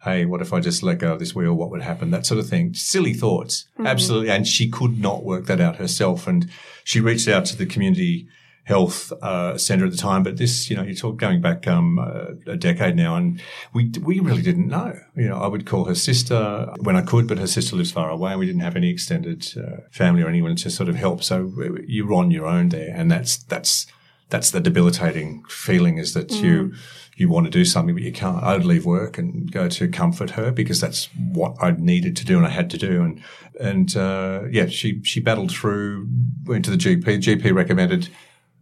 hey, 0.04 0.26
what 0.26 0.42
if 0.42 0.52
I 0.52 0.60
just 0.60 0.84
let 0.84 1.00
go 1.00 1.14
of 1.14 1.20
this 1.20 1.34
wheel? 1.34 1.54
What 1.54 1.70
would 1.72 1.82
happen? 1.82 2.12
That 2.12 2.26
sort 2.26 2.42
of 2.42 2.50
thing. 2.50 2.74
Silly 2.74 3.14
thoughts, 3.14 3.70
mm-hmm. 3.76 3.88
absolutely. 3.88 4.32
And 4.32 4.46
she 4.46 4.70
could 4.70 5.00
not 5.00 5.24
work 5.24 5.46
that 5.46 5.62
out 5.62 5.78
herself, 5.78 6.28
and 6.28 6.52
she 6.84 7.00
reached 7.00 7.30
out 7.30 7.46
to 7.46 7.56
the 7.56 7.66
community 7.66 8.28
health 8.68 9.14
uh, 9.22 9.58
center 9.58 9.86
at 9.86 9.92
the 9.92 9.98
time. 9.98 10.24
But 10.24 10.36
this, 10.36 10.70
you 10.70 10.76
know, 10.76 10.84
you 10.84 10.94
talk 10.94 11.16
going 11.16 11.40
back 11.40 11.68
um, 11.68 11.98
a, 12.00 12.52
a, 12.52 12.58
decade 12.58 12.98
now, 12.98 13.16
and 13.16 13.42
we 13.74 13.92
we 14.02 14.20
really 14.20 14.42
didn't 14.42 14.68
know. 14.68 15.00
You 15.16 15.30
know, 15.30 15.38
I 15.38 15.48
would 15.48 15.66
call 15.66 15.86
her 15.86 15.96
sister 15.96 16.74
when 16.82 16.98
I 16.98 17.02
could, 17.02 17.28
but 17.28 17.38
her 17.38 17.48
sister 17.48 17.78
lives 17.78 17.92
far 17.92 18.10
away, 18.10 18.32
and 18.32 18.40
we 18.40 18.46
didn't 18.46 18.62
have 18.62 18.76
any 18.76 18.90
extended 18.90 19.48
uh, 19.58 19.88
family 19.92 20.22
or 20.22 20.28
anyone 20.28 20.58
to 20.58 20.70
sort 20.70 20.90
of 20.90 20.96
help. 20.96 21.24
So 21.24 21.52
you're 21.88 22.14
on 22.14 22.30
your 22.30 22.46
own 22.46 22.70
there, 22.70 22.94
and 22.94 23.10
that's 23.10 23.38
that's 23.38 23.88
that's 24.30 24.52
the 24.52 24.60
debilitating 24.60 25.46
feeling 25.48 25.98
is 25.98 26.14
that 26.14 26.28
mm. 26.28 26.42
you 26.42 26.74
you 27.16 27.30
want 27.30 27.46
to 27.46 27.50
do 27.50 27.64
something 27.64 27.96
but 27.96 28.04
you 28.04 28.12
can't. 28.12 28.44
I'd 28.44 28.66
leave 28.66 28.86
work 28.86 29.18
and 29.18 29.50
go 29.52 29.70
to 29.70 29.88
comfort 29.88 30.32
her 30.32 30.52
because 30.52 30.82
that's 30.82 31.10
what 31.32 31.56
I 31.60 31.72
needed 31.72 32.16
to 32.18 32.26
do 32.26 32.38
and 32.38 32.46
I 32.46 32.50
had 32.50 32.70
to 32.72 32.78
do. 32.78 33.02
And 33.02 33.24
and 33.60 33.96
uh, 33.96 34.42
yeah, 34.52 34.68
she 34.68 35.02
she 35.04 35.22
battled 35.22 35.52
through, 35.52 36.10
went 36.46 36.66
to 36.66 36.72
the 36.72 36.78
GP. 36.78 37.04
GP 37.04 37.54
recommended 37.56 38.10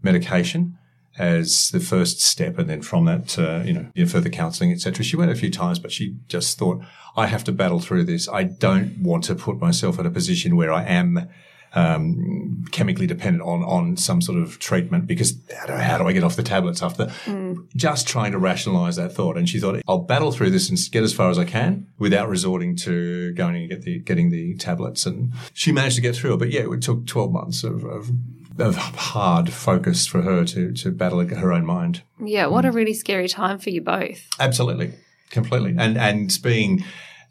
medication 0.05 0.77
as 1.17 1.69
the 1.71 1.79
first 1.79 2.21
step, 2.21 2.57
and 2.57 2.69
then 2.69 2.81
from 2.81 3.05
that, 3.05 3.37
uh, 3.39 3.61
you 3.65 3.73
know, 3.73 4.05
further 4.05 4.29
counselling, 4.29 4.71
etc. 4.71 5.03
She 5.03 5.15
went 5.15 5.31
a 5.31 5.35
few 5.35 5.49
times, 5.49 5.79
but 5.79 5.91
she 5.91 6.15
just 6.27 6.57
thought, 6.57 6.81
I 7.15 7.27
have 7.27 7.43
to 7.45 7.51
battle 7.51 7.79
through 7.79 8.03
this. 8.03 8.27
I 8.27 8.43
don't 8.43 8.97
want 8.99 9.23
to 9.25 9.35
put 9.35 9.59
myself 9.59 9.97
in 9.99 10.05
a 10.05 10.11
position 10.11 10.55
where 10.55 10.73
I 10.73 10.83
am 10.83 11.29
um, 11.73 12.65
chemically 12.71 13.05
dependent 13.05 13.43
on 13.43 13.63
on 13.63 13.97
some 13.97 14.21
sort 14.21 14.39
of 14.41 14.59
treatment 14.59 15.07
because 15.07 15.37
how 15.57 15.65
do, 15.67 15.73
how 15.73 15.97
do 15.97 16.07
I 16.07 16.13
get 16.13 16.23
off 16.23 16.37
the 16.37 16.43
tablets 16.43 16.81
after? 16.81 17.07
Mm. 17.25 17.67
Just 17.75 18.07
trying 18.07 18.31
to 18.31 18.37
rationalise 18.37 18.95
that 18.95 19.13
thought, 19.13 19.37
and 19.37 19.47
she 19.47 19.59
thought 19.59 19.81
I'll 19.87 19.99
battle 19.99 20.31
through 20.31 20.51
this 20.51 20.69
and 20.69 20.79
get 20.91 21.03
as 21.03 21.13
far 21.13 21.29
as 21.29 21.37
I 21.37 21.43
can 21.45 21.87
without 21.99 22.29
resorting 22.29 22.75
to 22.77 23.33
going 23.33 23.55
and 23.55 23.69
get 23.69 23.81
the 23.81 23.99
getting 23.99 24.31
the 24.31 24.55
tablets. 24.55 25.05
And 25.05 25.33
she 25.53 25.71
managed 25.71 25.95
to 25.97 26.01
get 26.01 26.15
through 26.15 26.33
it, 26.33 26.37
but 26.37 26.49
yeah, 26.49 26.71
it 26.71 26.81
took 26.81 27.05
twelve 27.05 27.31
months 27.31 27.63
of, 27.63 27.83
of 27.83 28.09
of 28.09 28.11
hard 28.59 29.51
focus 29.51 30.07
for 30.07 30.21
her 30.21 30.45
to 30.45 30.71
to 30.73 30.91
battle 30.91 31.25
her 31.27 31.53
own 31.53 31.65
mind. 31.65 32.03
Yeah, 32.23 32.47
what 32.47 32.65
a 32.65 32.71
really 32.71 32.93
scary 32.93 33.27
time 33.27 33.59
for 33.59 33.69
you 33.69 33.81
both. 33.81 34.27
Absolutely, 34.39 34.93
completely, 35.29 35.75
and 35.77 35.97
and 35.97 36.37
being 36.41 36.83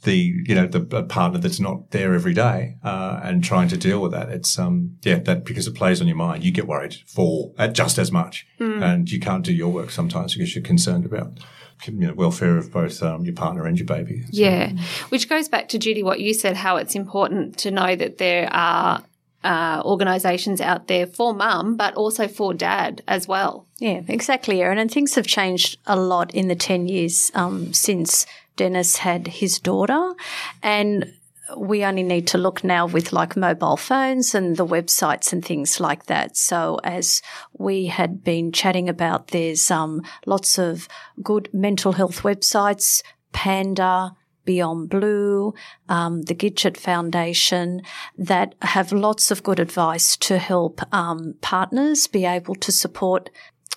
the 0.02 0.16
you 0.46 0.54
know 0.54 0.66
the 0.66 1.02
partner 1.04 1.38
that's 1.38 1.60
not 1.60 1.90
there 1.90 2.14
every 2.14 2.34
day 2.34 2.76
uh, 2.84 3.20
and 3.22 3.42
trying 3.42 3.68
to 3.68 3.76
deal 3.76 4.00
with 4.00 4.12
that. 4.12 4.28
It's 4.28 4.58
um 4.58 4.96
yeah 5.02 5.18
that 5.20 5.44
because 5.44 5.66
it 5.66 5.74
plays 5.74 6.00
on 6.00 6.06
your 6.06 6.16
mind, 6.16 6.44
you 6.44 6.52
get 6.52 6.66
worried 6.66 6.96
for 7.06 7.52
uh, 7.58 7.68
just 7.68 7.98
as 7.98 8.12
much, 8.12 8.46
mm. 8.60 8.82
and 8.82 9.10
you 9.10 9.18
can't 9.18 9.44
do 9.44 9.52
your 9.52 9.72
work 9.72 9.90
sometimes 9.90 10.34
because 10.34 10.54
you're 10.54 10.64
concerned 10.64 11.04
about 11.04 11.38
you 11.86 12.06
know, 12.06 12.14
welfare 12.14 12.56
of 12.56 12.72
both 12.72 13.02
um, 13.02 13.24
your 13.24 13.34
partner 13.34 13.66
and 13.66 13.78
your 13.78 13.86
baby. 13.86 14.22
So. 14.22 14.28
Yeah, 14.32 14.72
which 15.08 15.28
goes 15.28 15.48
back 15.48 15.68
to 15.70 15.78
Judy, 15.78 16.02
what 16.02 16.20
you 16.20 16.32
said, 16.32 16.56
how 16.56 16.76
it's 16.76 16.94
important 16.94 17.58
to 17.58 17.70
know 17.70 17.96
that 17.96 18.18
there 18.18 18.48
are 18.52 19.02
uh, 19.44 19.82
organisations 19.84 20.60
out 20.60 20.88
there 20.88 21.06
for 21.06 21.34
mum, 21.34 21.76
but 21.76 21.94
also 21.94 22.26
for 22.26 22.54
dad 22.54 23.02
as 23.06 23.28
well. 23.28 23.66
Yeah, 23.78 24.00
exactly, 24.08 24.62
Erin. 24.62 24.78
And 24.78 24.90
things 24.90 25.14
have 25.14 25.26
changed 25.26 25.78
a 25.86 25.96
lot 25.96 26.34
in 26.34 26.48
the 26.48 26.56
10 26.56 26.88
years 26.88 27.30
um, 27.34 27.72
since 27.72 28.26
Dennis 28.56 28.98
had 28.98 29.26
his 29.26 29.58
daughter. 29.58 30.14
And 30.62 31.12
we 31.56 31.84
only 31.84 32.02
need 32.02 32.26
to 32.28 32.38
look 32.38 32.64
now 32.64 32.86
with 32.86 33.12
like 33.12 33.36
mobile 33.36 33.76
phones 33.76 34.34
and 34.34 34.56
the 34.56 34.66
websites 34.66 35.32
and 35.32 35.44
things 35.44 35.78
like 35.78 36.06
that. 36.06 36.36
So 36.36 36.80
as 36.82 37.20
we 37.58 37.86
had 37.86 38.24
been 38.24 38.50
chatting 38.50 38.88
about, 38.88 39.28
there's 39.28 39.70
um, 39.70 40.02
lots 40.26 40.58
of 40.58 40.88
good 41.22 41.48
mental 41.52 41.92
health 41.92 42.22
websites, 42.22 43.02
Panda, 43.32 44.16
Beyond 44.44 44.88
Blue, 44.88 45.54
um, 45.88 46.22
the 46.22 46.34
Gidget 46.34 46.76
Foundation, 46.76 47.82
that 48.16 48.54
have 48.62 48.92
lots 48.92 49.30
of 49.30 49.42
good 49.42 49.60
advice 49.60 50.16
to 50.18 50.38
help 50.38 50.80
um, 50.92 51.34
partners 51.40 52.06
be 52.06 52.24
able 52.24 52.54
to 52.56 52.72
support 52.72 53.30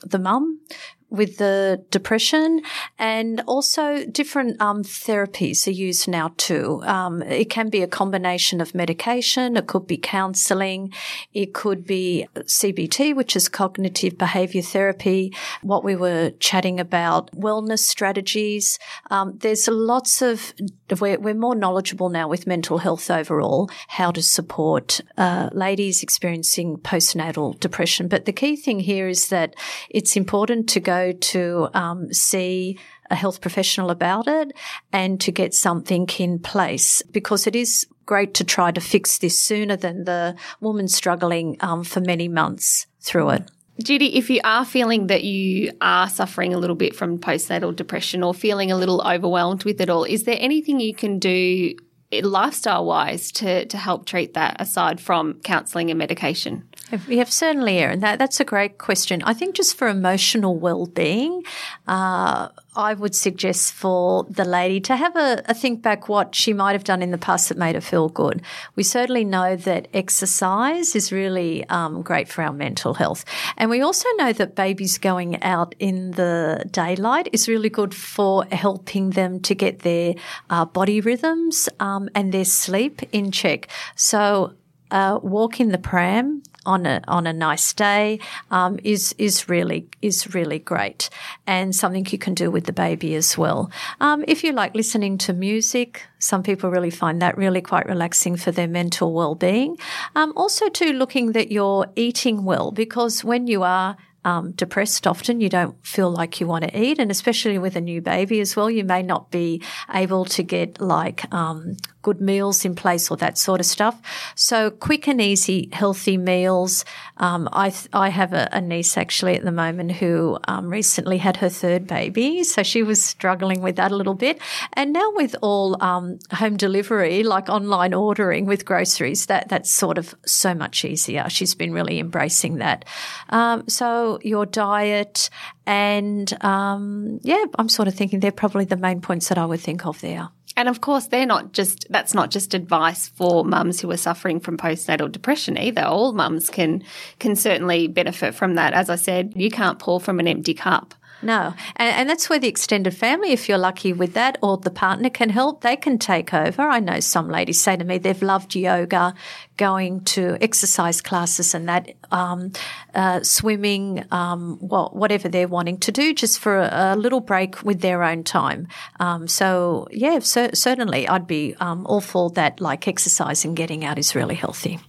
the 0.03 0.19
mum 0.19 0.61
with 1.09 1.37
the 1.37 1.83
depression 1.89 2.61
and 2.99 3.41
also 3.47 4.05
different 4.05 4.59
um, 4.61 4.83
therapies 4.83 5.65
are 5.65 5.71
used 5.71 6.07
now 6.07 6.33
too. 6.35 6.81
Um, 6.83 7.21
it 7.21 7.49
can 7.49 7.69
be 7.69 7.81
a 7.81 7.87
combination 7.87 8.59
of 8.59 8.75
medication. 8.75 9.55
It 9.55 9.67
could 9.67 9.87
be 9.87 9.97
counseling. 9.97 10.93
It 11.33 11.53
could 11.53 11.85
be 11.85 12.27
CBT, 12.35 13.15
which 13.15 13.35
is 13.35 13.47
cognitive 13.47 14.17
behavior 14.17 14.61
therapy. 14.61 15.33
What 15.61 15.83
we 15.83 15.95
were 15.95 16.31
chatting 16.39 16.79
about, 16.79 17.31
wellness 17.31 17.79
strategies. 17.79 18.77
Um, 19.09 19.37
there's 19.37 19.67
lots 19.67 20.21
of, 20.21 20.53
we're, 20.99 21.19
we're, 21.19 21.37
more 21.37 21.55
knowledgeable 21.55 22.09
now 22.09 22.27
with 22.27 22.47
mental 22.47 22.79
health 22.79 23.11
overall, 23.11 23.69
how 23.89 24.09
to 24.11 24.23
support 24.23 24.99
uh, 25.17 25.49
ladies 25.53 26.01
experiencing 26.01 26.77
postnatal 26.77 27.59
depression. 27.59 28.07
But 28.07 28.25
the 28.25 28.33
key 28.33 28.55
thing 28.55 28.79
here 28.79 29.07
is 29.07 29.29
that 29.29 29.55
it's 29.89 30.17
important 30.17 30.67
to 30.69 30.79
go 30.79 30.96
to 31.13 31.69
um, 31.73 32.13
see 32.13 32.77
a 33.09 33.15
health 33.15 33.41
professional 33.41 33.89
about 33.89 34.27
it 34.27 34.51
and 34.91 35.19
to 35.21 35.31
get 35.31 35.53
something 35.53 36.07
in 36.19 36.39
place 36.39 37.01
because 37.11 37.47
it 37.47 37.55
is 37.55 37.87
great 38.05 38.33
to 38.33 38.43
try 38.43 38.71
to 38.71 38.81
fix 38.81 39.17
this 39.17 39.39
sooner 39.39 39.75
than 39.75 40.05
the 40.05 40.35
woman 40.59 40.87
struggling 40.87 41.57
um, 41.59 41.83
for 41.83 41.99
many 41.99 42.27
months 42.27 42.87
through 43.01 43.29
it. 43.29 43.49
Judy, 43.83 44.17
if 44.17 44.29
you 44.29 44.41
are 44.43 44.65
feeling 44.65 45.07
that 45.07 45.23
you 45.23 45.71
are 45.81 46.09
suffering 46.09 46.53
a 46.53 46.57
little 46.57 46.75
bit 46.75 46.95
from 46.95 47.19
postnatal 47.19 47.75
depression 47.75 48.23
or 48.23 48.33
feeling 48.33 48.71
a 48.71 48.75
little 48.75 49.01
overwhelmed 49.01 49.63
with 49.65 49.79
it 49.79 49.89
all, 49.89 50.03
is 50.03 50.23
there 50.23 50.37
anything 50.39 50.79
you 50.79 50.95
can 50.95 51.19
do 51.19 51.75
lifestyle 52.11 52.85
wise 52.85 53.31
to, 53.33 53.65
to 53.65 53.77
help 53.77 54.05
treat 54.05 54.33
that 54.33 54.57
aside 54.59 55.01
from 55.01 55.39
counselling 55.41 55.89
and 55.89 55.97
medication? 55.97 56.67
We 57.07 57.17
have 57.17 57.31
certainly, 57.31 57.79
Erin. 57.79 57.99
That, 57.99 58.17
that's 58.17 58.39
a 58.39 58.45
great 58.45 58.77
question. 58.77 59.21
I 59.23 59.33
think 59.33 59.55
just 59.55 59.75
for 59.75 59.89
emotional 59.89 60.57
well-being, 60.57 61.43
uh, 61.87 62.49
I 62.77 62.93
would 62.93 63.15
suggest 63.15 63.73
for 63.73 64.23
the 64.29 64.45
lady 64.45 64.79
to 64.81 64.95
have 64.95 65.15
a, 65.15 65.41
a, 65.45 65.53
think 65.55 65.81
back 65.81 66.07
what 66.07 66.35
she 66.35 66.53
might 66.53 66.73
have 66.73 66.83
done 66.83 67.01
in 67.01 67.09
the 67.09 67.17
past 67.17 67.49
that 67.49 67.57
made 67.57 67.73
her 67.73 67.81
feel 67.81 68.07
good. 68.07 68.43
We 68.75 68.83
certainly 68.83 69.25
know 69.25 69.55
that 69.55 69.87
exercise 69.95 70.95
is 70.95 71.11
really 71.11 71.67
um, 71.69 72.03
great 72.03 72.29
for 72.29 72.43
our 72.43 72.53
mental 72.53 72.93
health, 72.93 73.25
and 73.57 73.71
we 73.71 73.81
also 73.81 74.07
know 74.17 74.31
that 74.31 74.55
babies 74.55 74.99
going 74.99 75.41
out 75.41 75.73
in 75.79 76.11
the 76.11 76.63
daylight 76.69 77.29
is 77.33 77.47
really 77.47 77.69
good 77.69 77.95
for 77.95 78.45
helping 78.51 79.09
them 79.09 79.39
to 79.41 79.55
get 79.55 79.79
their 79.79 80.13
uh, 80.51 80.63
body 80.63 81.01
rhythms 81.01 81.67
um, 81.79 82.09
and 82.13 82.31
their 82.31 82.45
sleep 82.45 83.01
in 83.11 83.31
check. 83.31 83.67
So 83.95 84.53
uh, 84.91 85.19
walk 85.21 85.59
in 85.59 85.69
the 85.69 85.77
pram 85.77 86.43
on 86.67 86.85
a 86.85 87.01
on 87.07 87.25
a 87.25 87.33
nice 87.33 87.73
day 87.73 88.19
um, 88.51 88.77
is 88.83 89.15
is 89.17 89.49
really 89.49 89.87
is 90.01 90.35
really 90.35 90.59
great, 90.59 91.09
and 91.47 91.75
something 91.75 92.05
you 92.11 92.19
can 92.19 92.35
do 92.35 92.51
with 92.51 92.65
the 92.65 92.73
baby 92.73 93.15
as 93.15 93.37
well. 93.37 93.71
Um, 93.99 94.23
if 94.27 94.43
you 94.43 94.51
like 94.51 94.75
listening 94.75 95.17
to 95.19 95.33
music, 95.33 96.03
some 96.19 96.43
people 96.43 96.69
really 96.69 96.91
find 96.91 97.21
that 97.21 97.37
really 97.37 97.61
quite 97.61 97.87
relaxing 97.87 98.35
for 98.35 98.51
their 98.51 98.67
mental 98.67 99.13
well 99.13 99.33
being. 99.33 99.77
Um, 100.15 100.33
also, 100.35 100.69
too, 100.69 100.93
looking 100.93 101.31
that 101.31 101.51
you're 101.51 101.87
eating 101.95 102.43
well 102.43 102.71
because 102.71 103.23
when 103.23 103.47
you 103.47 103.63
are 103.63 103.97
um, 104.27 104.51
depressed 104.51 105.07
often. 105.07 105.39
You 105.39 105.47
don't 105.47 105.75
feel 105.85 106.11
like 106.11 106.41
you 106.41 106.47
want 106.47 106.65
to 106.65 106.77
eat. 106.77 106.99
And 106.99 107.09
especially 107.09 107.57
with 107.57 107.77
a 107.77 107.81
new 107.81 108.01
baby 108.01 108.41
as 108.41 108.57
well, 108.57 108.69
you 108.69 108.83
may 108.83 109.01
not 109.01 109.31
be 109.31 109.63
able 109.93 110.25
to 110.25 110.43
get 110.43 110.81
like 110.81 111.33
um, 111.33 111.77
good 112.07 112.21
meals 112.21 112.63
in 112.63 112.73
place 112.73 113.11
or 113.11 113.17
that 113.17 113.37
sort 113.37 113.59
of 113.59 113.65
stuff. 113.65 114.01
So 114.33 114.71
quick 114.71 115.09
and 115.09 115.19
easy, 115.19 115.69
healthy 115.73 116.17
meals. 116.17 116.85
Um, 117.17 117.49
I 117.51 117.73
I 117.91 118.07
have 118.07 118.31
a, 118.31 118.47
a, 118.53 118.61
niece 118.61 118.97
actually 118.97 119.35
at 119.35 119.43
the 119.43 119.51
moment 119.51 119.91
who 119.91 120.37
um, 120.47 120.69
recently 120.69 121.17
had 121.17 121.37
her 121.37 121.49
third 121.49 121.85
baby, 121.85 122.45
so 122.45 122.63
she 122.63 122.81
was 122.81 123.03
struggling 123.03 123.61
with 123.61 123.75
that 123.75 123.91
a 123.91 123.95
little 123.95 124.13
bit. 124.13 124.39
And 124.71 124.93
now 124.93 125.11
with 125.15 125.35
all 125.41 125.81
um, 125.83 126.19
home 126.31 126.55
delivery, 126.55 127.23
like 127.23 127.49
online 127.49 127.93
ordering 127.93 128.45
with 128.45 128.63
groceries, 128.63 129.25
that 129.25 129.49
that's 129.49 129.69
sort 129.69 129.97
of 129.97 130.15
so 130.25 130.53
much 130.53 130.85
easier. 130.85 131.27
She's 131.29 131.55
been 131.55 131.73
really 131.73 131.99
embracing 131.99 132.59
that. 132.59 132.85
Um, 133.29 133.67
so 133.67 134.16
your 134.25 134.45
diet 134.45 135.29
and 135.65 136.31
um, 136.43 137.19
yeah, 137.23 137.45
I'm 137.57 137.69
sort 137.69 137.87
of 137.87 137.95
thinking 137.95 138.19
they're 138.19 138.31
probably 138.31 138.65
the 138.65 138.77
main 138.77 139.01
points 139.01 139.29
that 139.29 139.37
I 139.37 139.45
would 139.45 139.59
think 139.59 139.85
of 139.85 139.99
there. 140.01 140.29
And 140.55 140.67
of 140.67 140.81
course, 140.81 141.07
they're 141.07 141.27
not 141.27 141.53
just, 141.53 141.85
that's 141.91 142.15
not 142.15 142.31
just 142.31 142.55
advice 142.55 143.09
for 143.09 143.45
mums 143.45 143.79
who 143.79 143.91
are 143.91 143.97
suffering 143.97 144.39
from 144.39 144.57
postnatal 144.57 145.11
depression 145.11 145.55
either. 145.55 145.83
All 145.83 146.13
mums 146.13 146.49
can, 146.49 146.83
can 147.19 147.35
certainly 147.35 147.87
benefit 147.87 148.33
from 148.33 148.55
that. 148.55 148.73
As 148.73 148.89
I 148.89 148.95
said, 148.95 149.33
you 149.35 149.51
can't 149.51 149.77
pour 149.77 149.99
from 149.99 150.19
an 150.19 150.27
empty 150.27 150.55
cup. 150.55 150.95
No. 151.21 151.53
And, 151.75 151.95
and, 151.95 152.09
that's 152.09 152.29
where 152.29 152.39
the 152.39 152.47
extended 152.47 152.95
family, 152.95 153.31
if 153.31 153.49
you're 153.49 153.57
lucky 153.57 153.91
with 153.91 154.13
that, 154.13 154.37
or 154.41 154.57
the 154.57 154.69
partner 154.69 155.09
can 155.09 155.29
help, 155.29 155.61
they 155.61 155.75
can 155.75 155.97
take 155.97 156.33
over. 156.33 156.61
I 156.61 156.79
know 156.79 156.99
some 156.99 157.27
ladies 157.27 157.59
say 157.59 157.75
to 157.75 157.83
me 157.83 157.97
they've 157.97 158.21
loved 158.21 158.55
yoga, 158.55 159.15
going 159.57 160.01
to 160.01 160.37
exercise 160.41 161.01
classes 161.01 161.55
and 161.55 161.67
that, 161.67 161.93
um, 162.11 162.51
uh, 162.93 163.23
swimming, 163.23 164.05
um, 164.11 164.59
well, 164.61 164.89
whatever 164.93 165.27
they're 165.27 165.47
wanting 165.47 165.79
to 165.79 165.91
do, 165.91 166.13
just 166.13 166.39
for 166.39 166.59
a, 166.59 166.93
a 166.93 166.95
little 166.95 167.21
break 167.21 167.63
with 167.63 167.81
their 167.81 168.03
own 168.03 168.23
time. 168.23 168.67
Um, 168.99 169.27
so, 169.27 169.87
yeah, 169.91 170.19
cer- 170.19 170.53
certainly 170.53 171.07
I'd 171.07 171.27
be 171.27 171.55
um, 171.59 171.85
all 171.87 172.01
for 172.01 172.29
that, 172.31 172.61
like 172.61 172.87
exercise 172.87 173.43
and 173.43 173.55
getting 173.55 173.83
out 173.83 173.97
is 173.97 174.13
really 174.13 174.35
healthy. 174.35 174.79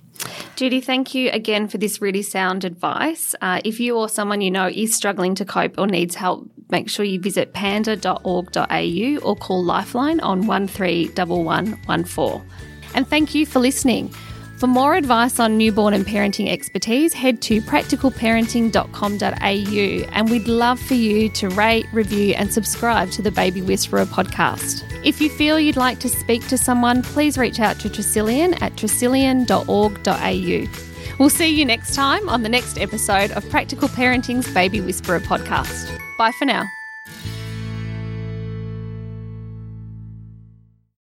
Judy, 0.59 0.81
thank 0.81 1.14
you 1.14 1.31
again 1.31 1.68
for 1.68 1.79
this 1.79 2.03
really 2.03 2.23
sound 2.23 2.64
advice. 2.64 3.33
Uh, 3.40 3.61
if 3.64 3.79
you 3.79 3.97
or 3.97 4.09
someone 4.09 4.40
you 4.40 4.51
know 4.51 4.66
is 4.66 4.92
struggling 4.92 5.37
to 5.37 5.44
cope 5.44 5.79
or 5.79 5.87
needs 5.87 6.16
help, 6.16 6.51
make 6.68 6.90
sure 6.90 7.05
you 7.05 7.21
visit 7.21 7.53
panda.org.au 7.53 9.18
or 9.23 9.37
call 9.37 9.62
Lifeline 9.62 10.18
on 10.18 10.49
131114. 10.49 12.42
And 12.92 13.07
thank 13.07 13.37
you 13.37 13.47
for 13.47 13.61
listening. 13.61 14.12
For 14.59 14.66
more 14.66 14.97
advice 14.97 15.38
on 15.38 15.57
newborn 15.57 15.94
and 15.94 16.05
parenting 16.05 16.51
expertise, 16.51 17.14
head 17.14 17.40
to 17.42 17.62
practicalparenting.com.au 17.62 20.12
and 20.12 20.31
we'd 20.31 20.49
love 20.49 20.81
for 20.81 20.94
you 20.94 21.29
to 21.29 21.49
rate, 21.51 21.87
review, 21.92 22.35
and 22.35 22.53
subscribe 22.53 23.12
to 23.12 23.23
the 23.23 23.31
Baby 23.31 23.62
Whisperer 23.62 24.05
podcast. 24.05 24.83
If 25.05 25.21
you 25.21 25.31
feel 25.31 25.61
you'd 25.61 25.77
like 25.77 26.01
to 26.01 26.09
speak 26.09 26.44
to 26.49 26.59
someone, 26.59 27.05
please 27.05 27.38
reach 27.38 27.61
out 27.61 27.79
to 27.81 27.88
Tresillian 27.88 28.61
at 28.61 28.73
tresillian.org.au. 28.73 31.16
We'll 31.18 31.31
see 31.31 31.49
you 31.49 31.64
next 31.64 31.94
time 31.94 32.29
on 32.29 32.42
the 32.42 32.49
next 32.49 32.79
episode 32.79 33.31
of 33.31 33.49
Practical 33.51 33.87
Parenting's 33.88 34.53
Baby 34.53 34.81
Whisperer 34.81 35.21
podcast. 35.21 35.97
Bye 36.18 36.33
for 36.33 36.47
now. 36.47 36.68